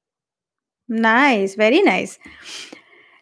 [0.91, 2.18] Nice, very nice.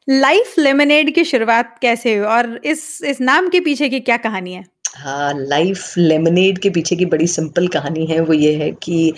[0.09, 4.53] Life Lemonade की शुरुआत कैसे हुई और इस इस नाम के पीछे की क्या कहानी
[4.55, 4.64] है?
[4.99, 9.13] हाँ, लाइफ लेमनेड के पीछे की बड़ी सिंपल कहानी है, वो ये है कि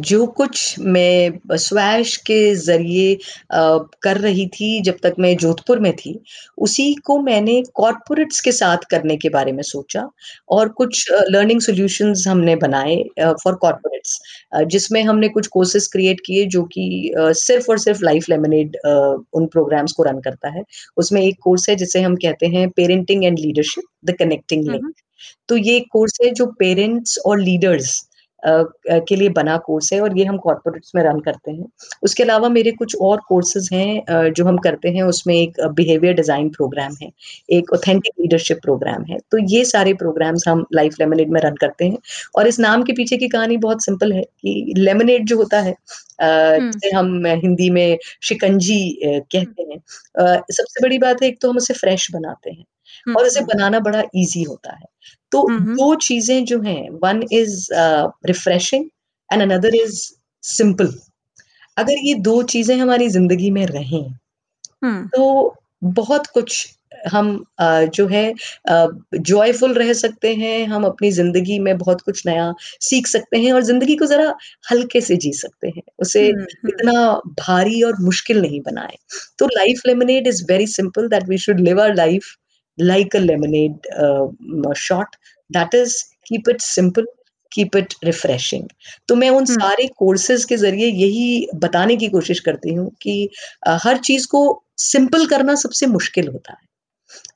[0.00, 3.16] जो कुछ मैं स्वैश के ज़रिए
[4.02, 6.18] कर रही थी जब तक मैं जोधपुर में थी,
[6.58, 10.08] उसी को मैंने कॉरपोरेट्स के साथ करने के बारे में सोचा
[10.50, 12.96] और कुछ लर्निंग सॉल्यूशंस हमने बनाए
[13.44, 14.18] फॉर कॉर्पोरेट्स
[14.68, 19.92] जिसमें हमने कुछ कोर्सेज़ क्रिएट किए जो कि सिर्फ़ और सिर्फ़ लाइफ लेमनेड उन प्रोग्राम्स
[19.92, 20.62] को रन करता है।
[20.96, 24.94] उसमें एक कोर्स है जिसे हम कहते हैं parenting and leadership the connecting link.
[25.48, 28.00] तो ये कोर्स है जो पेरेंट्स और लीडर्स
[28.42, 31.66] के लिए बना कोर्स है और ये हम कॉर्पोरेट्स में रन करते हैं।
[32.02, 36.48] उसके अलावा मेरे कुछ और कोर्सेज़ हैं जो हम करते हैं उसमें एक बिहेवियर डिज़ाइन
[36.50, 37.10] प्रोग्राम है,
[37.50, 41.86] एक ऑथेंटिक लीडरशिप प्रोग्राम है। तो ये सारे प्रोग्राम्स हम लाइफ लेमनेड में रन करते
[41.86, 41.98] हैं
[42.34, 45.72] और इस नाम के पीछे की कहानी बहुत सिंपल है कि लेमनेड जो होता है
[45.72, 49.78] अ, हुँ, जिसे हम हिंदी में शिकंजी कहते हैं।
[50.52, 52.64] सबसे बड़ी बात है एक तो हम उसे फ्रेश बनाते हुँ,
[53.08, 54.86] और उसे बनाना बड़ा इजी होता है।
[55.32, 58.84] तो हुँ, हुँ, 2 चीज़ें जो हैं, one is refreshing
[59.30, 60.00] and another is
[60.44, 60.92] simple.
[61.76, 64.12] अगर ये दो चीज़ें हमारी ज़िंदगी में रहें,
[64.84, 66.66] तो बहुत कुछ
[67.08, 67.26] हम
[67.94, 68.32] जो है
[68.66, 73.62] जॉयफुल रह सकते हैं, हम अपनी ज़िंदगी में बहुत कुछ नया सीख सकते हैं और
[73.64, 74.34] ज़िंदगी को ज़रा
[74.70, 76.92] हल्के से जी सकते हैं। उसे इतना
[77.40, 78.96] भारी और मुश्किल नहीं बनाए
[79.38, 82.34] तो Life Lemonade is very simple that we should live our life
[82.78, 84.26] like a lemonade uh,
[84.74, 85.16] shot
[85.50, 87.04] that is keep it simple
[87.52, 88.68] keep it refreshing
[89.08, 93.30] तो मैं उन हुँ, सारे कोर्सेज के ज़रिए यही बताने की कोशिश करती हूँ कि
[93.68, 96.67] हर चीज़ को सिंपल करना सबसे मुश्किल होता है।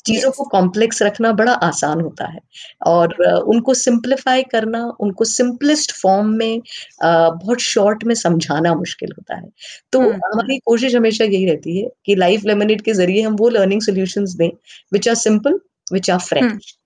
[0.07, 2.41] चीज़ों को कॉम्प्लेक्स रखना बड़ा आसान होता है
[2.87, 6.61] और उनको सिंप्लीफाई करना, उनको सिंपलेस्ट फॉर्म में
[7.05, 9.49] बहुत शॉर्ट में समझाना मुश्किल होता है।
[9.93, 13.37] तो हुँ, हुँ, हमारी कोशिश हमेशा यही रहती है कि लाइफ लेमनेड के ज़रिए हम
[13.37, 14.51] वो लर्निंग सोल्यूशन दें,
[14.93, 15.61] which are simple,
[15.93, 16.77] which are fresh.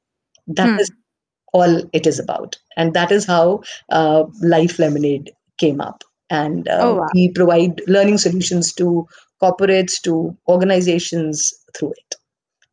[0.51, 0.91] That is
[1.55, 2.57] all it is about.
[2.76, 6.05] And that is how uh, Life Lemonade came up.
[6.30, 7.09] And uh, oh वाह!
[7.14, 9.07] we provide learning solutions to
[9.43, 12.16] corporates, to organizations through it.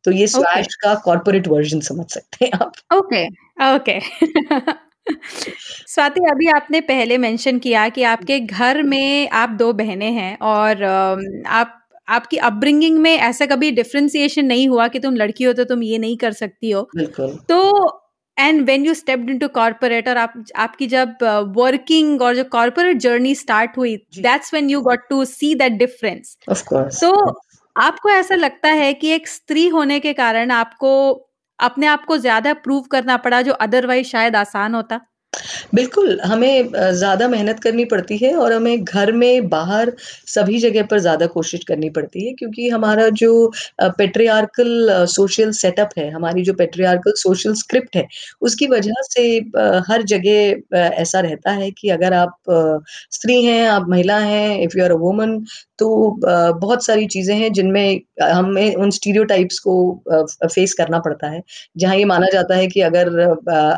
[0.04, 3.26] तो ये okay, स्वैश का corporate version समझ सकते हैं आप। Okay,
[3.74, 3.98] okay.
[5.86, 10.84] Swati अभी आपने पहले मेंशन किया कि आपके घर में आप दो बहनें हैं और
[10.84, 15.82] आप आपकी अपब्रिंगिंग में ऐसा कभी डिफरेंशिएशन नहीं हुआ कि तुम लड़की हो तो तुम
[15.82, 16.88] ये नहीं कर सकती हो।
[17.48, 18.00] तो
[18.36, 21.22] and when you step stepped into corporate और आप आपकी जब
[21.56, 26.36] वर्किंग और जो कॉर्पोरेट जर्नी स्टार्ट हुई, that's when you got to see that difference.
[26.48, 27.12] तो
[27.76, 30.90] आपको ऐसा लगता है कि एक स्त्री होने के कारण आपको
[31.58, 35.00] अपने आप को ज़्यादा प्रूव करना पड़ा जो अदरवाइज़ शायद आसान होता?
[35.74, 39.92] बिल्कुल, हमें ज़्यादा मेहनत करनी पड़ती है और हमें घर में, बाहर
[40.28, 43.30] सभी जगह पर ज़्यादा कोशिश करनी पड़ती है क्योंकि हमारा जो
[43.98, 48.06] पैट्रियार्कल सोशल सेटअप है, हमारी जो पैट्रियार्कल सोशल स्क्रिप्ट है,
[48.42, 49.26] उसकी वजह से
[49.88, 52.36] हर जगह ऐसा रहता है कि अगर आप
[53.12, 55.38] स्त्री हैं, आप महिला हैं, if you are a woman
[55.78, 55.86] तो
[56.56, 59.74] बहुत सारी चीज़ें हैं जिनमें हमें उन स्टीरियोटाइप्स को
[60.44, 61.42] फेस करना पड़ता है।
[61.76, 63.08] जहाँ ये माना जाता है कि अगर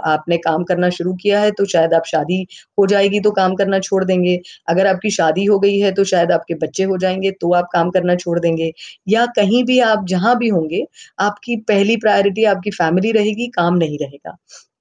[0.07, 2.43] आपने काम करना शुरू किया है तो शायद आप शादी
[2.79, 4.39] हो जाएगी तो काम करना छोड़ देंगे।
[4.69, 7.91] अगर आपकी शादी हो गई है तो शायद आपके बच्चे हो जाएँगे तो आप काम
[7.91, 8.73] करना छोड़ देंगे।
[9.09, 10.85] या कहीं भी आप जहाँ भी होंगे,
[11.21, 14.37] आपकी पहली प्रायोरिटी आपकी फैमिली रहेगी, काम नहीं रहेगा।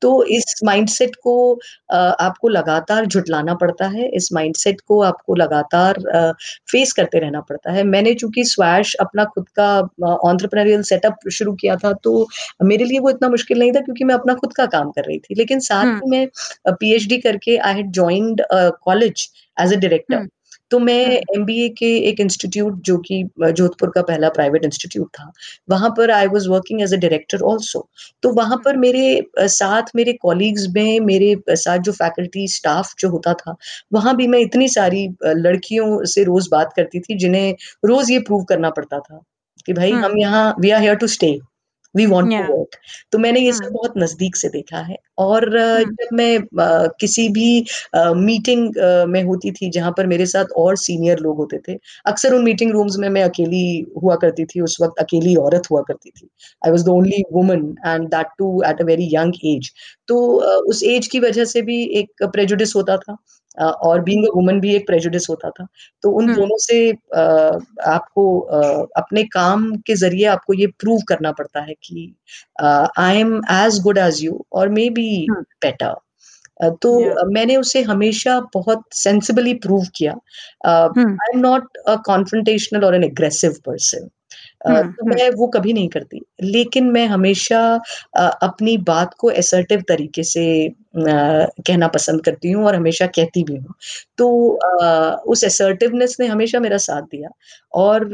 [0.06, 1.36] तो इस माइंडसेट को
[1.94, 6.00] आपको लगातार झुटलाना पड़ता है, इस माइंडसेट को आपको लगातार
[6.72, 9.70] फेस करते रहना पड़ता है। मैंने चूँकि स्वैश अपना खुद का
[10.04, 12.28] एंटरप्रेन्योरियल सेटअप शुरू किया था, तो
[12.64, 15.18] मेरे लिए वो इतना मुश्किल नहीं था क्योंकि मैं अपना खुद का काम कर रही
[15.20, 16.28] थी। लेकिन साथ ही मैं
[16.70, 19.28] पीएचडी करके आई हैड अ, कॉलेज
[19.58, 20.28] एज़ अ डायरेक्टर।
[20.72, 25.08] हुँ, तो मैं हुँ, एमबीए के एक इंस्टीट्यूट जो कि जोधपुर का पहला प्राइवेट इंस्टीट्यूट
[25.10, 25.32] था,
[25.70, 27.88] वहाँ पर I was working as a director also.
[28.24, 33.34] तो वहाँ पर मेरे साथ मेरे कॉलीग्स में मेरे साथ जो फैकल्टी स्टाफ जो होता
[33.36, 33.56] था,
[33.94, 37.56] वहाँ भी मैं इतनी सारी लड़कियों से रोज़ बात करती थी, जिन्हें
[37.86, 39.22] रोज़ ये प्रूव करना पड़ता था
[39.66, 41.38] कि भाई हम यहाँ we are here to stay.
[41.96, 42.78] We want to work
[43.12, 47.66] तो मैंने ये सब बहुत नज़दीक से देखा है। और जब मैं किसी भी
[48.18, 48.74] मीटिंग
[49.10, 52.72] में होती थी जहाँ पर मेरे साथ और सीनियर लोग होते थे, अक्सर उन मीटिंग
[52.72, 56.28] रूम्स में मैं अकेली हुआ करती थी, उस वक़्त अकेली औरत हुआ करती थी।
[56.62, 59.72] I was the only woman and that too at a very young age
[60.08, 60.20] तो
[60.64, 63.18] उस एज की वजह से भी एक प्रेजुडिस होता था।
[63.60, 65.68] और अ वुमन भी एक प्रेजुडिस होता था।
[66.04, 66.90] तो उन दोनों से
[67.90, 68.40] आपको
[68.98, 72.14] अपने काम के ज़रिए आपको ये प्रूव करना पड़ता है कि
[73.00, 75.94] I am as good as you और मे बी बेटर
[76.82, 80.12] तो अ, मैंने उसे हमेशा बहुत सेंसिबली प्रूव किया।
[80.68, 84.10] I am not a confrontational और एन एग्रेसिव पर्सन
[84.68, 87.60] तो मैं वो कभी नहीं करती। लेकिन मैं हमेशा
[88.18, 90.46] अपनी बात को एसर्टिव तरीके से
[90.98, 93.74] कहना पसंद करती हूँ और हमेशा कहती भी हूँ।
[94.18, 94.30] तो
[95.32, 97.30] उस एसर्टिवनेस ने हमेशा मेरा साथ दिया
[97.74, 98.10] और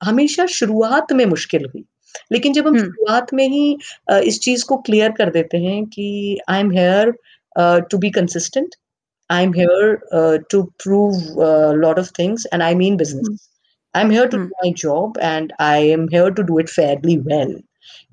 [0.00, 1.84] हमेशा शुरुआत में मुश्किल हुई।
[2.32, 3.76] लेकिन जब हम शुरुआत में ही
[4.24, 7.12] इस चीज़ को क्लियर कर देते हैं कि I am here
[7.90, 8.74] to be consistent
[9.30, 11.42] I am here to prove
[11.74, 13.28] lot of things and I mean I mean business.
[13.28, 13.36] Hmm,
[13.94, 17.18] I'm here to hmm, do my job, and I am here to do it fairly
[17.18, 17.54] well.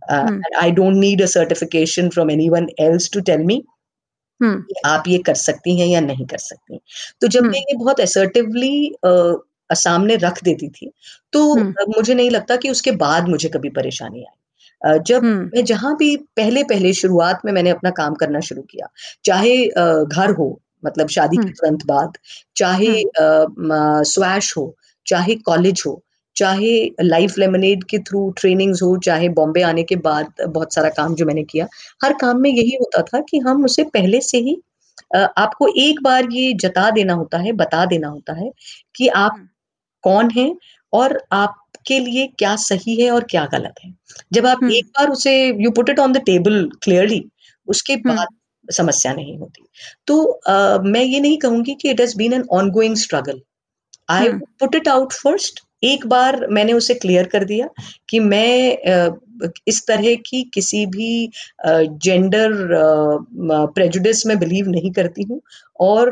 [0.09, 3.63] Uh, hmm, and I don't need a certification from anyone else to tell me
[4.69, 6.79] कि आप ये कर सकती हैं या नहीं कर सकती।
[7.21, 8.73] तो जब हुँ, मैं ये बहुत असर्टिवली
[9.69, 10.91] सामने रख देती थी,
[11.33, 15.63] तो हुँ, मुझे नहीं लगता कि उसके बाद मुझे कभी परेशानी आई। जब हुँ, मैं
[15.65, 18.87] जहाँ भी पहले-पहले शुरुआत में मैंने अपना काम करना शुरू किया,
[19.25, 19.55] चाहे
[20.05, 20.49] घर हो,
[20.85, 22.17] मतलब शादी हुँ, के तुरंत बाद,
[22.55, 24.65] चाहे अ, म स्वैश हो,
[25.07, 26.01] चाहे कॉलेज हो,
[26.35, 26.71] चाहे
[27.01, 31.25] लाइफ लेमनेड के थ्रू ट्रेनिंग्स हो, चाहे बॉम्बे आने के बाद बहुत सारा काम जो
[31.25, 31.67] मैंने किया,
[32.03, 34.61] हर काम में यही होता था कि हम उसे पहले से ही
[35.15, 38.51] आपको एक बार ये जता देना होता है, बता देना होता है
[38.95, 39.47] कि आप
[40.03, 40.55] कौन हैं
[40.93, 43.93] और आपके लिए क्या सही है और क्या गलत है।
[44.33, 45.33] जब आप एक बार उसे
[45.63, 47.23] you put it on the table clearly
[47.67, 48.27] उसके बाद
[48.67, 49.65] समस्या नहीं होती।
[50.07, 53.41] तो अ, मैं ये नहीं कहूँगी कि it has been an ongoing struggle.
[54.11, 57.67] I put it out first एक बार मैंने उसे क्लियर कर दिया
[58.09, 58.77] कि मैं
[59.67, 61.07] इस तरह की किसी भी
[61.67, 62.51] जेंडर
[63.75, 65.41] प्रेजुडिस में बिलीव नहीं करती हूँ
[65.79, 66.11] और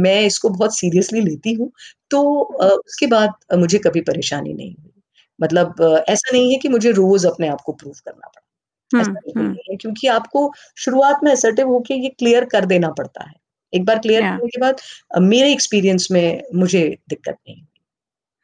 [0.00, 1.70] मैं इसको बहुत सीरियसली लेती हूँ।
[2.10, 2.22] तो
[2.64, 4.92] उसके बाद मुझे कभी परेशानी नहीं हुई।
[5.38, 9.48] मतलब ऐसा नहीं है कि मुझे रोज़ अपने आप को प्रूव करना पड़ा। ऐसा नहीं
[9.70, 13.34] है क्योंकि आपको शुरुआत में असर्टिव होके ये क्लियर कर देना पड़ता है।
[13.72, 14.76] एक बार क्लियर करने के बाद
[15.22, 17.62] मेरे एक्सपीरियंस में मुझे दिक्कत नहीं।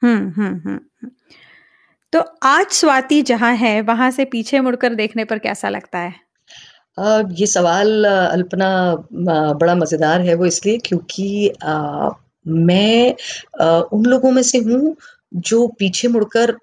[0.02, 1.10] हुँ, हुँ, हुँ, हुँ।
[2.12, 6.14] तो आज स्वाति जहाँ है, वहाँ से पीछे मुड़कर देखने पर कैसा लगता है?
[6.98, 8.68] अ, ये सवाल अल्पना
[9.54, 12.10] बड़ा मज़ेदार है वो इसलिए क्योंकि अ,
[12.46, 13.14] मैं
[13.60, 14.96] अ, उन लोगों में से हूँ
[15.34, 16.56] जो पीछे मुड़कर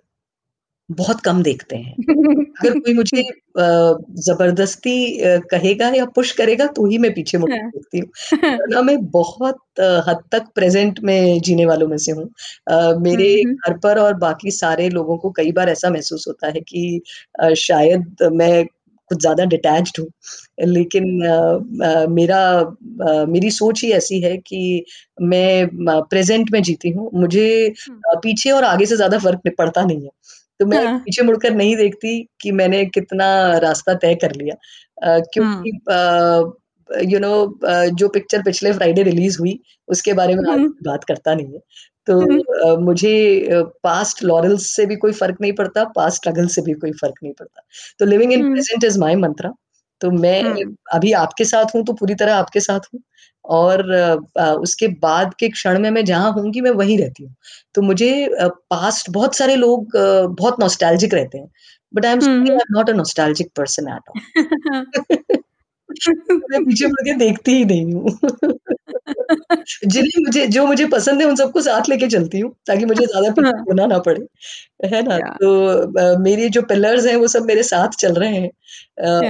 [0.92, 1.98] बहुत कम देखते हैं।
[2.62, 3.24] अगर कोई मुझे
[4.22, 4.94] ज़बरदस्ती
[5.52, 8.08] कहेगा या पुश करेगा तो ही मैं पीछे मुड़ हाँ। देखती हूँ।
[8.60, 9.60] वरना मैं बहुत
[10.08, 12.30] हद तक प्रेज़ेंट में जीने वालों में से हूँ।
[13.02, 17.02] मेरे घर पर और बाकी सारे लोगों को कई बार ऐसा महसूस होता है कि
[17.58, 18.66] शायद मैं
[19.12, 20.08] कुछ ज़्यादा डिटैच्ड हूँ।
[20.68, 24.86] लेकिन हुँ, अ अ, मेरा अ, मेरी सोच ही ऐसी है कि
[25.24, 25.68] मैं
[26.06, 27.74] प्रेज़ेंट में जीती हूँ। मुझे
[28.18, 30.10] पीछे और आगे से ज़्यादा फ़र्क पड़ता नहीं है।
[30.62, 33.28] तो मैं हाँ, पीछे मुड़कर नहीं देखती कि मैंने कितना
[33.60, 34.56] रास्ता तय कर लिया।
[35.08, 35.72] uh, क्योंकि
[36.90, 37.32] यू नो
[37.66, 41.60] अ, जो पिक्चर पिछले फ्राइडे रिलीज़ हुई, उसके बारे में आज बात करता नहीं है।
[42.08, 42.42] तो हुँ,
[42.80, 43.12] मुझे
[43.84, 47.34] पास्ट लॉरल्स से भी कोई फ़र्क नहीं पड़ता, पास्ट स्ट्रगल से भी कोई फ़र्क नहीं
[47.34, 47.62] पड़ता।
[48.00, 49.54] तो living in present is my mantra
[50.02, 50.42] तो मैं
[50.94, 53.02] अभी आपके साथ हूँ, तो पूरी तरह आपके साथ हूँ
[53.46, 53.84] और
[54.62, 57.36] उसके बाद के क्षण में मैं जहाँ होंगी, मैं वहीं रहती हूँ।
[57.76, 59.92] तो मुझे पास्ट बहुत सारे लोग
[60.38, 61.48] बहुत नॉस्टैल्जिक रहते हैं,
[61.94, 64.22] but I am I am not a nostalgic person at all.
[66.52, 68.06] मैं पीछे मुड़ के देखती ही नहीं हूँ।
[69.88, 73.28] जिन्हें मुझे जो मुझे पसंद है, उन सबको साथ लेके चलती हूँ, ताकि मुझे ज़्यादा।
[73.70, 74.22] होना ना पड़े,
[74.88, 75.18] है ना?
[75.18, 78.50] तो मेरे जो पिलर्स हैं, वो सब मेरे साथ चल रहे हैं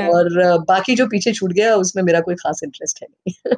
[0.08, 3.54] और बाकी जो पीछे छूट गया, उसमें मेरा कोई ख़ास इंटरेस्ट है नहीं।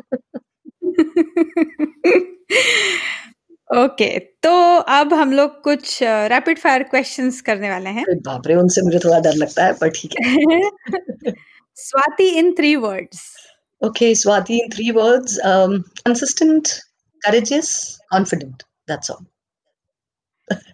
[3.84, 8.56] ओके, okay, तो अब हम लोग कुछ रैपिड फायर क्वेश्चन्स करने वाले हैं। बाप रे!
[8.56, 10.62] उनसे मुझे थोड़ा डर लगता है, पर ठीक है।
[11.76, 13.53] Swati in three words.
[13.84, 16.82] Okay, Swati, in 3 words, um, consistent,
[17.22, 18.64] courageous, confident.
[18.88, 19.26] That's all.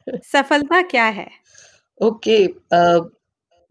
[0.09, 1.27] सफलता क्या है?
[2.01, 2.37] ओके
[2.73, 2.99] अ,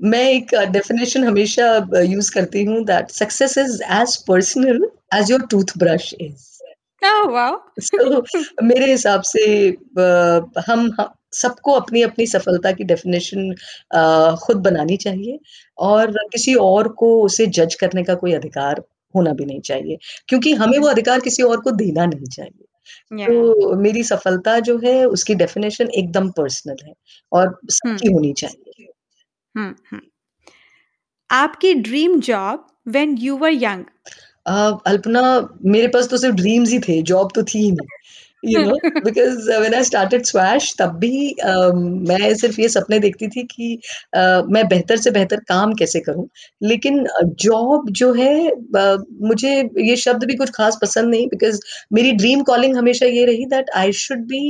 [0.01, 5.47] मैं एक डेफिनिशन हमेशा ब यूज़ करती हूँ that success is as personal as your
[5.47, 6.45] toothbrush is.
[7.81, 8.23] So
[8.65, 9.47] मेरे हिसाब से
[9.99, 10.91] ब हम
[11.33, 13.51] सबको अपनी-अपनी सफलता की डेफिनेशन
[13.95, 15.39] अ, खुद बनानी चाहिए
[15.79, 18.83] और किसी और को उसे जज करने का कोई अधिकार
[19.15, 19.99] होना भी नहीं चाहिए,
[20.29, 22.65] क्योंकि हमें वो अधिकार किसी और को देना नहीं चाहिए।
[23.27, 26.93] तो मेरी सफलता जो है उसकी डेफिनेशन एकदम पर्सनल है
[27.33, 28.87] और हुँ, सबकी होनी चाहिए।
[29.55, 30.01] हुँ, हुँ।
[31.31, 33.85] आपकी dream job when you were young?
[34.87, 37.89] Alpana मेरे पास तो सिर्फ़ ड्रीम्स ही थे, जॉब तो थी ही नहीं।
[38.43, 38.75] You know
[39.05, 41.51] because when I started swash तब भी अ,
[42.09, 43.75] मैं सिर्फ़ ये सपने देखती थी कि
[44.15, 46.27] अ, मैं बेहतर से बेहतर काम कैसे करूँ।
[46.63, 47.05] लेकिन
[47.43, 51.61] जॉब जो है ब मुझे ये शब्द भी कुछ ख़ास पसंद नहीं बिकॉज़
[51.93, 54.43] मेरी ड्रीम कॉलिंग हमेशा ये रही that I should be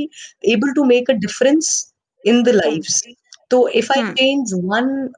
[0.47, 1.71] able to make a difference
[2.25, 2.87] in the life
[3.51, 5.09] तो if I change one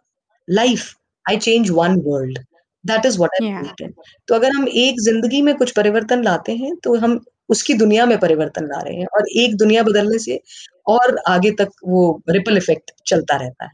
[0.47, 0.93] life,
[1.25, 2.39] I change one world.
[2.83, 3.87] That is what I
[4.27, 7.19] तो अगर हम एक ज़िंदगी में कुछ परिवर्तन लाते हैं, तो हम
[7.51, 10.39] उसकी दुनिया में परिवर्तन ला रहे हैं और एक दुनिया बदलने से
[10.87, 13.71] और आगे तक वो रिपल इफ़ेक्ट चलता रहता है।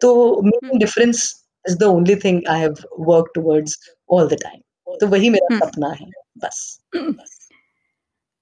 [0.00, 1.32] तो making difference
[1.64, 3.78] is the only thing I have worked towards
[4.10, 4.60] all the time.
[5.00, 6.78] तो वही मेरा सपना है, बस।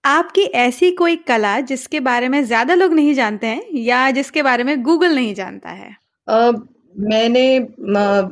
[0.05, 4.65] आपकी ऐसी कोई कला जिसके बारे में ज़्यादा लोग नहीं जानते हैं या जिसके बारे
[4.65, 5.91] में गूगल नहीं जानता है?
[6.29, 6.51] अ,
[6.95, 7.41] मैंने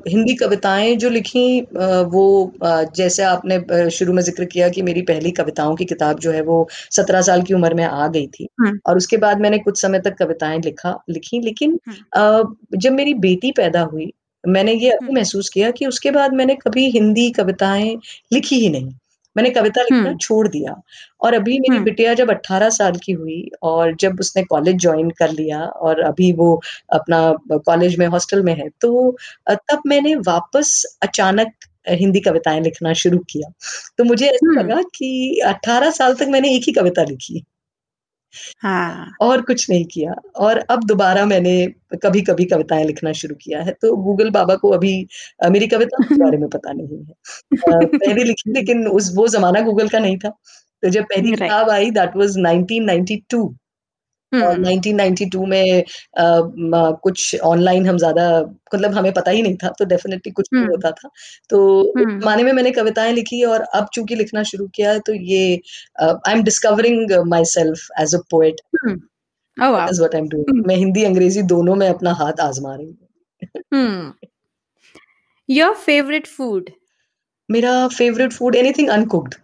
[0.06, 2.24] हिंदी कविताएँ जो लिखी अ, वो
[2.62, 6.32] अ, जैसे आपने अ, शुरू में ज़िक्र किया कि मेरी पहली कविताओं की किताब जो
[6.32, 9.58] है वो 17 साल की उम्र में आ गई थी। हुँ, और उसके बाद मैंने
[9.58, 12.42] कुछ समय तक कविताएँ लिखा लिखी लेकिन हुँ, अ,
[12.76, 14.12] जब मेरी बेटी पैदा हुई,
[14.44, 17.96] मैंने ये हुँ, अभी महसूस किया कि उसके बाद मैंने कभी हिंदी कविताएँ
[18.32, 18.92] लिखी ही नहीं।
[19.37, 20.74] मैंने कविता लिखना छोड़ दिया।
[21.22, 25.30] और अभी मेरी बिटिया जब 18 साल की हुई और जब उसने कॉलेज ज्वाइन कर
[25.30, 26.55] लिया और अभी वो
[26.93, 27.20] अपना
[27.59, 29.16] कॉलेज में हॉस्टल में है, तो
[29.51, 31.53] तब मैंने वापस अचानक
[31.89, 33.53] हिंदी कविताएँ लिखना शुरू किया।
[33.99, 37.45] तो मुझे ऐसा लगा कि 18 साल तक मैंने एक ही कविता लिखी।
[38.62, 41.55] हाँ। और कुछ नहीं किया और अब दोबारा मैंने
[42.03, 44.95] कभी-कभी कविताएँ लिखना शुरू किया है। तो गूगल बाबा को अभी
[45.41, 47.12] अ, मेरी कविता के बारे में पता नहीं है।
[47.74, 50.30] अ, पहले लिखी लेकिन उस वो ज़माना गूगल का नहीं था।
[50.83, 53.45] तो जब पहली। किताब आई दैट वाज़ 1992
[54.35, 55.85] और हुँ, 1992 में
[56.72, 58.24] म कुछ ऑनलाइन हम ज़्यादा
[58.74, 61.09] मतलब हमें पता ही नहीं था, तो डेफ़िनेटली कुछ नहीं होता था।
[61.51, 61.93] तो
[62.24, 65.55] माने में मैंने कविताएँ लिखी और अब चूँकि लिखना शुरू किया तो ये
[66.03, 67.12] I am discovering
[67.47, 68.95] myself as a poet, hmm.
[69.57, 70.64] Is what I am doing.
[70.66, 74.14] मैं हिंदी, अंग्रेज़ी दोनों में अपना हाथ आज़मा रही हूँ।
[75.49, 76.70] Your favourite food?
[77.49, 79.35] मेरा favourite food anything uncooked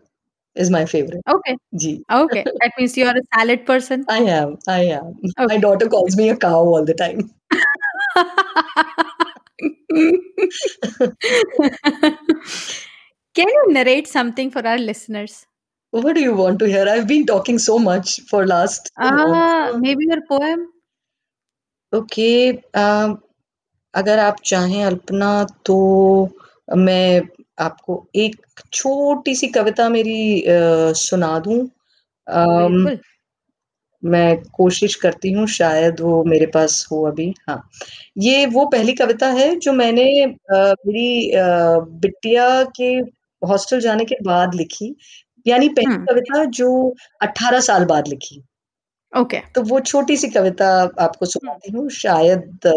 [0.58, 1.30] Is my favourite.
[1.36, 4.06] Okay, ji. Okay, that means you are a salad person?
[4.12, 5.06] I am, I am.
[5.26, 5.58] My okay.
[5.58, 7.30] Daughter calls me a cow all the time.
[13.36, 15.34] Can you narrate something for our listeners?
[15.94, 16.86] What do you want to hear?
[16.92, 19.34] I've been talking so much for last so long.
[19.38, 20.66] Uh, maybe your poem?
[21.94, 23.16] Okay uh,
[23.94, 25.32] अगर आप चाहें अल्पना
[25.66, 25.78] तो
[26.78, 27.22] मैं
[27.59, 28.37] आपको एक
[28.73, 31.61] छोटी-सी कविता मेरी अ, सुना दूँ।
[32.27, 33.01] अम, बिल्कुल।
[34.03, 37.61] मैं कोशिश करती हूँ शायद वो मेरे पास हो अभी हाँ।
[38.19, 41.45] ये वो पहली कविता है जो मैंने अ, मेरी अ,
[42.01, 42.93] बिटिया के
[43.43, 44.95] हॉस्टल जाने के बाद लिखी।
[45.47, 46.71] यानी पहली हुँ, कविता जो
[47.23, 48.43] 18 साल बाद लिखी।
[49.13, 50.69] ओके। तो वो छोटी-सी कविता
[51.01, 52.73] आपको सुनाती हूँ, शायद अ,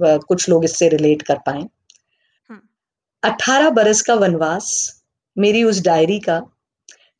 [0.00, 1.68] व कुछ लोग इससे रिलेट कर पाएँ।
[3.24, 5.00] हुँ, 18 बरस का वनवास,
[5.38, 6.42] मेरी उस डायरी का,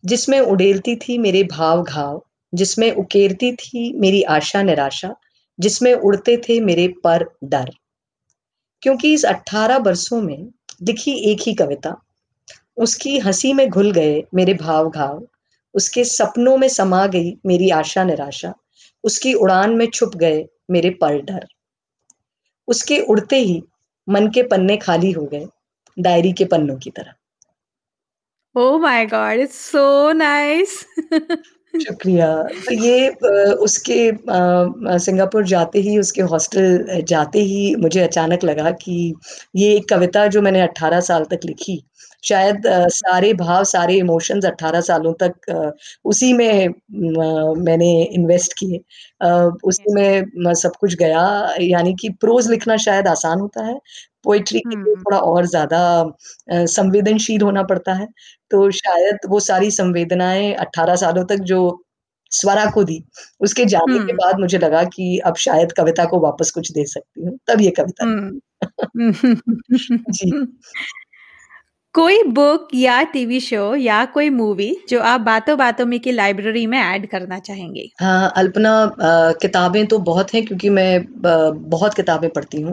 [0.05, 5.15] जिसमें उड़ेलती थी मेरे भाव-घाव, जिसमें उकेरती थी मेरी आशा-निराशा,
[5.61, 7.71] जिसमें उड़ते थे मेरे पर डर।
[8.83, 12.03] क्योंकि इस 18 बरसों में लिखी एक ही कविता
[12.77, 15.29] उसकी हँसी में घुल गए मेरे भाव घाव
[15.75, 18.55] उसके सपनों में समा गई मेरी आशा निराशा
[19.05, 21.47] उसकी उड़ान में छुप गए मेरे पर डर
[22.69, 23.63] उसके उड़ते ही
[24.09, 25.47] मन के पन्ने खाली हो गए
[26.01, 27.13] डायरी के पन्नों की तरह।
[28.55, 29.87] Oh my God, it's so
[30.17, 30.85] nice.
[31.79, 33.09] शुक्रिया। तो ये
[33.55, 34.13] उसके
[34.99, 39.15] सिंगापुर जाते ही उसके हॉस्टल जाते ही मुझे अचानक लगा कि
[39.57, 41.85] ये एक कविता जो मैंने 18 साल तक लिखी
[42.25, 45.33] शायद सारे भाव सारे इमोशंस 18 सालों तक
[46.05, 46.69] उसी में
[47.65, 48.81] मैंने इन्वेस्ट किए।
[49.65, 50.25] उसी में
[50.55, 53.79] सब कुछ गया। यानी कि प्रोज लिखना शायद आसान होता है
[54.25, 55.81] पोइट्री के लिए थोड़ा और ज़्यादा
[56.69, 58.07] संवेदनशील होना पड़ता है।
[58.51, 61.61] तो शायद वो सारी संवेदनाएँ 18 सालों तक जो
[62.33, 63.03] स्वरा को दी
[63.43, 67.25] उसके जाने के बाद मुझे लगा कि अब शायद कविता को वापस कुछ दे सकती
[67.25, 68.07] हूँ तब ये कविता
[70.13, 70.31] जी।
[71.99, 76.67] कोई बुक या टीवी शो या कोई मूवी जो आप बातों बातों में की लाइब्रेरी
[76.67, 77.89] में ऐड करना चाहेंगे?
[78.01, 78.71] हाँ अल्पना
[79.43, 81.05] किताबें तो बहुत हैं क्योंकि मैं
[81.71, 82.73] बहुत किताबें पढ़ती हूँ।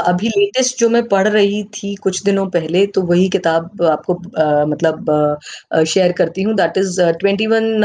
[0.00, 4.64] अभी लेटेस्ट जो मैं पढ़ रही थी कुछ दिनों पहले तो वही किताब आपको आ,
[4.66, 5.38] मतलब
[5.86, 7.80] शेयर करती हूँ। That is twenty one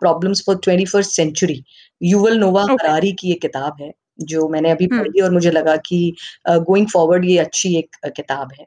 [0.00, 1.62] problems for twenty first century
[2.00, 2.62] Yuval Noah.
[2.72, 3.92] Harari की एक किताब है।
[4.24, 6.14] जो मैंने अभी पढ़ी और मुझे लगा कि
[6.48, 8.66] गोइंग फॉरवर्ड ये अच्छी एक किताब है।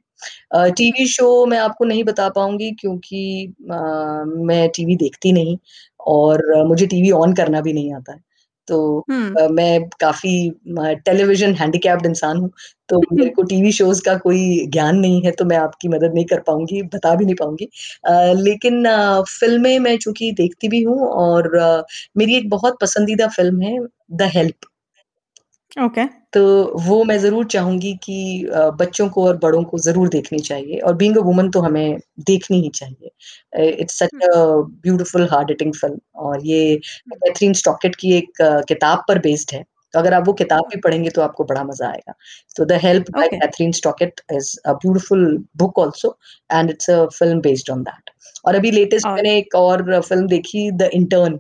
[0.72, 3.54] टीवी शो मैं आपको नहीं बता पाऊँगी क्योंकि
[4.46, 5.58] मैं टीवी देखती नहीं
[6.08, 8.20] और मुझे टीवी ऑन करना भी नहीं आता है।
[8.68, 9.06] तो
[9.52, 10.50] मैं काफ़ी
[11.06, 12.50] टेलीविज़न हैंडीकैप्ड इंसान हूँ
[12.90, 16.26] तो मेरे को टीवी शोज़ का कोई ज्ञान नहीं है तो मैं आपकी मदद नहीं
[16.26, 17.70] कर पाऊँगी बता भी नहीं पाऊँगी।
[18.44, 18.84] लेकिन
[19.40, 21.50] फ़िल्में मैं चूँकि देखती भी हूँ और
[22.18, 23.80] मेरी एक बहुत पसंदीदा फ़िल्म है
[24.14, 24.68] द हेल्प
[25.84, 26.14] ओके okay.
[26.34, 26.42] तो
[26.82, 28.16] वो मैं ज़रूर चाहूँगी कि
[28.80, 31.98] बच्चों को और बड़ों को ज़रूर देखनी चाहिए और बीइंग अ वुमन तो हमें
[32.28, 34.38] देखनी ही चाहिए। It's such a
[34.86, 36.76] beautiful hard hitting film और ये
[37.14, 39.64] कैथरीन स्टॉकेट की एक किताब पर बेस्ड है।
[39.94, 42.14] तो अगर आप वो किताब भी पढ़ेंगे तो आपको बड़ा मज़ा आएगा।
[42.58, 45.26] तो the help by Kathryn Stockett is a beautiful
[45.58, 46.18] book also
[46.50, 48.10] and it's a film based on that
[48.46, 51.40] और अभी लेटेस्ट मैंने एक और फ़िल्म देखी द इंटर्न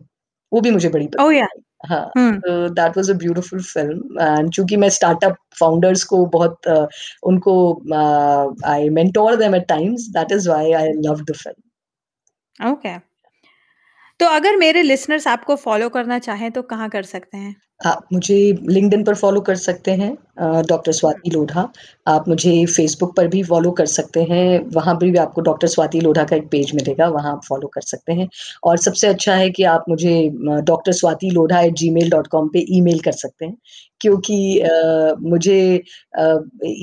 [0.52, 1.48] वो भी मुझे बड़ी पसंद oh, yeah.
[1.90, 6.86] हाँ। तो that was a beautiful film and चूँकि मैं स्टार्टअप फाउंडर्स को बहुत uh,
[7.24, 7.56] उनको
[8.66, 12.98] I mentor them at times that is why I love the film okay
[14.20, 17.56] तो अगर मेरे लिसनर्स आपको फॉलो करना चाहें तो कहाँ कर सकते हैं?
[17.82, 18.36] आप मुझे
[18.70, 20.12] लिंक्डइन पर फॉलो कर सकते हैं
[20.68, 21.68] डॉक्टर स्वाति लोढ़ा।
[22.08, 26.00] आप मुझे फेसबुक पर भी फॉलो कर सकते हैं वहाँ पर भी आपको डॉक्टर स्वाति
[26.02, 28.28] लोढ़ा का एक पेज मिलेगा वहाँ आप फॉलो कर सकते हैं।
[28.64, 30.14] और सबसे अच्छा है कि आप मुझे
[30.64, 33.58] doctor Swati Lodha at Gmail dot com पर ई मेल कर सकते हैं
[34.02, 35.84] क्योंकि आ, मुझे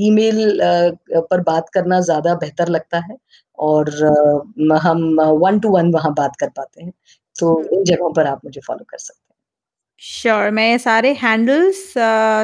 [0.07, 0.59] ईमेल
[1.13, 3.17] पर बात करना ज़्यादा बेहतर लगता है
[3.59, 6.93] और आ, हम वन टू वन वहाँ बात कर पाते हैं।
[7.37, 9.22] तो इन जगहों पर आप मुझे फॉलो कर सकते हैं।
[10.01, 11.77] श्योर मैं सारे हैंडल्स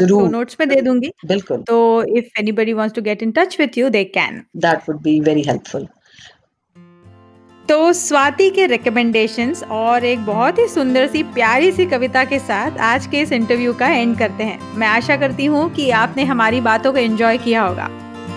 [0.09, 3.79] शो नोट्स में दे दूँगी। बिल्कुल। तो if anybody wants to get in touch with
[3.79, 5.87] you they can that would be very helpful
[7.65, 12.79] तो स्वाति के रिकमेंडेशंस और एक बहुत ही सुंदर सी प्यारी सी कविता के साथ
[12.85, 16.61] आज के इस इंटरव्यू का एंड करते हैं। मैं आशा करती हूँ कि आपने हमारी
[16.63, 17.89] बातों को एंजॉय किया होगा।